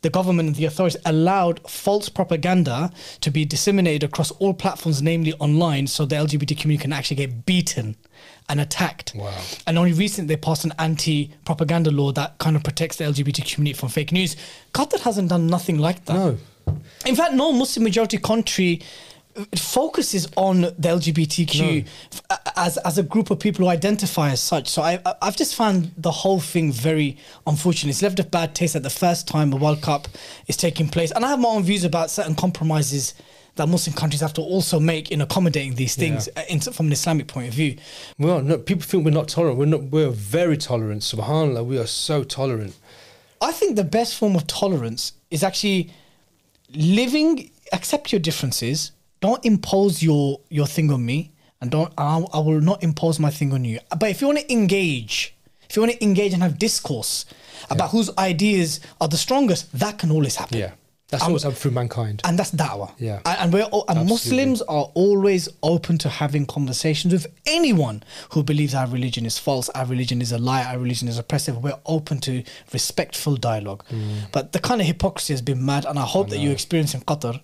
[0.01, 2.91] the government and the authorities allowed false propaganda
[3.21, 7.45] to be disseminated across all platforms, namely online, so the LGBT community can actually get
[7.45, 7.95] beaten
[8.49, 9.13] and attacked.
[9.15, 9.39] Wow.
[9.67, 13.79] And only recently they passed an anti-propaganda law that kind of protects the LGBT community
[13.79, 14.35] from fake news.
[14.73, 16.15] Qatar hasn't done nothing like that.
[16.15, 16.37] No.
[17.05, 18.81] In fact, no Muslim majority country
[19.37, 24.29] uh, focuses on the LGBTQ f- a- as as a group of people who identify
[24.31, 24.67] as such.
[24.67, 27.17] So I I've just found the whole thing very
[27.47, 27.91] unfortunate.
[27.91, 30.07] It's left a bad taste at the first time a World Cup
[30.47, 33.13] is taking place, and I have my own views about certain compromises
[33.55, 36.93] that Muslim countries have to also make in accommodating these things uh, in, from an
[36.93, 37.75] Islamic point of view.
[38.17, 39.57] Well, no, people think we're not tolerant.
[39.59, 39.83] We're not.
[39.83, 41.01] We're very tolerant.
[41.01, 42.75] Subhanallah, we are so tolerant.
[43.41, 45.91] I think the best form of tolerance is actually
[46.73, 48.91] living, accept your differences,
[49.21, 53.29] don't impose your your thing on me, and don't I, I will not impose my
[53.29, 53.79] thing on you.
[53.97, 55.33] But if you want to engage,
[55.69, 57.25] if you want to engage and have discourse
[57.69, 60.57] about whose ideas are the strongest, that can always happen.
[60.57, 60.71] Yeah,
[61.09, 62.21] that's what's happened through mankind.
[62.25, 62.91] and that's da'wah.
[62.97, 63.19] Yeah.
[63.25, 64.45] And, and we're all, and Absolutely.
[64.45, 69.69] Muslims are always open to having conversations with anyone who believes our religion is false,
[69.69, 71.61] our religion is a lie, our religion is oppressive.
[71.63, 72.43] We're open to
[72.73, 73.83] respectful dialogue.
[73.89, 74.31] Mm.
[74.31, 77.01] But the kind of hypocrisy has been mad, and I hope that you experience in
[77.01, 77.41] Qatar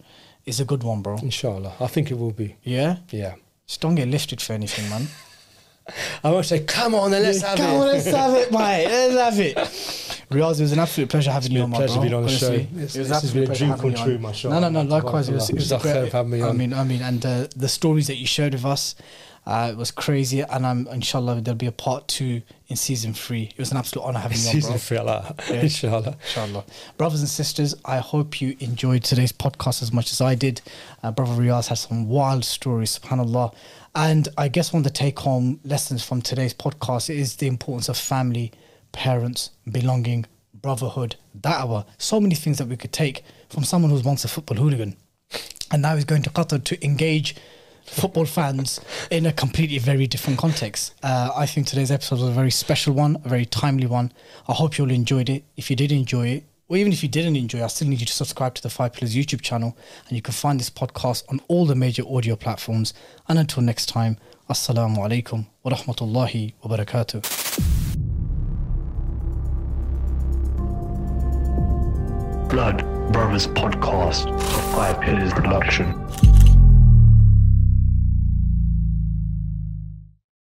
[0.47, 1.17] is a good one, bro.
[1.17, 2.55] Inshallah, I think it will be.
[2.63, 2.97] Yeah.
[3.11, 3.35] Yeah.
[3.67, 5.07] Just don't get lifted for anything, man.
[6.23, 7.73] I won't say, come on, then let's have Come it.
[7.75, 8.87] on, let's have it, mate.
[8.87, 9.55] Let's have it.
[10.29, 12.01] Riaz, it was an absolute pleasure having you on, my pleasure bro.
[12.01, 12.47] being on the show.
[12.47, 12.63] honestly.
[12.75, 14.21] It's- It was this has been a dream come true, on.
[14.21, 14.59] mashallah.
[14.61, 14.89] No, no, no.
[14.89, 16.11] Likewise, it was, it was a great.
[16.11, 18.95] having me I mean, I mean, and uh, the stories that you shared with us.
[19.47, 23.43] Uh, it was crazy, and I'm inshallah there'll be a part two in season three.
[23.43, 24.59] It was an absolute honor having you on, bro.
[24.59, 25.35] Season three, Allah.
[25.49, 25.55] Yeah.
[25.61, 26.17] Inshallah.
[26.21, 26.65] Inshallah.
[26.97, 30.61] Brothers and sisters, I hope you enjoyed today's podcast as much as I did.
[31.01, 33.55] Uh, Brother Riaz had some wild stories, subhanAllah.
[33.95, 37.87] And I guess one of the take home lessons from today's podcast is the importance
[37.87, 38.51] of family,
[38.91, 41.85] parents, belonging, brotherhood, da'wah.
[41.97, 44.97] So many things that we could take from someone who was once a football hooligan
[45.71, 47.35] and now he's going to Qatar to engage
[47.88, 48.79] football fans
[49.09, 50.93] in a completely very different context.
[51.01, 54.11] Uh, I think today's episode was a very special one, a very timely one.
[54.47, 55.43] I hope you all enjoyed it.
[55.55, 58.05] If you did enjoy it, or even if you didn't enjoy I still need you
[58.05, 59.77] to subscribe to the Five Pillars YouTube channel,
[60.07, 62.93] and you can find this podcast on all the major audio platforms.
[63.27, 64.17] And until next time,
[64.49, 67.23] Assalamu alaikum wa rahmatullahi wa barakatuh.
[72.49, 72.77] Blood
[73.11, 74.25] Brothers Podcast,
[74.73, 76.46] Five Pillars production.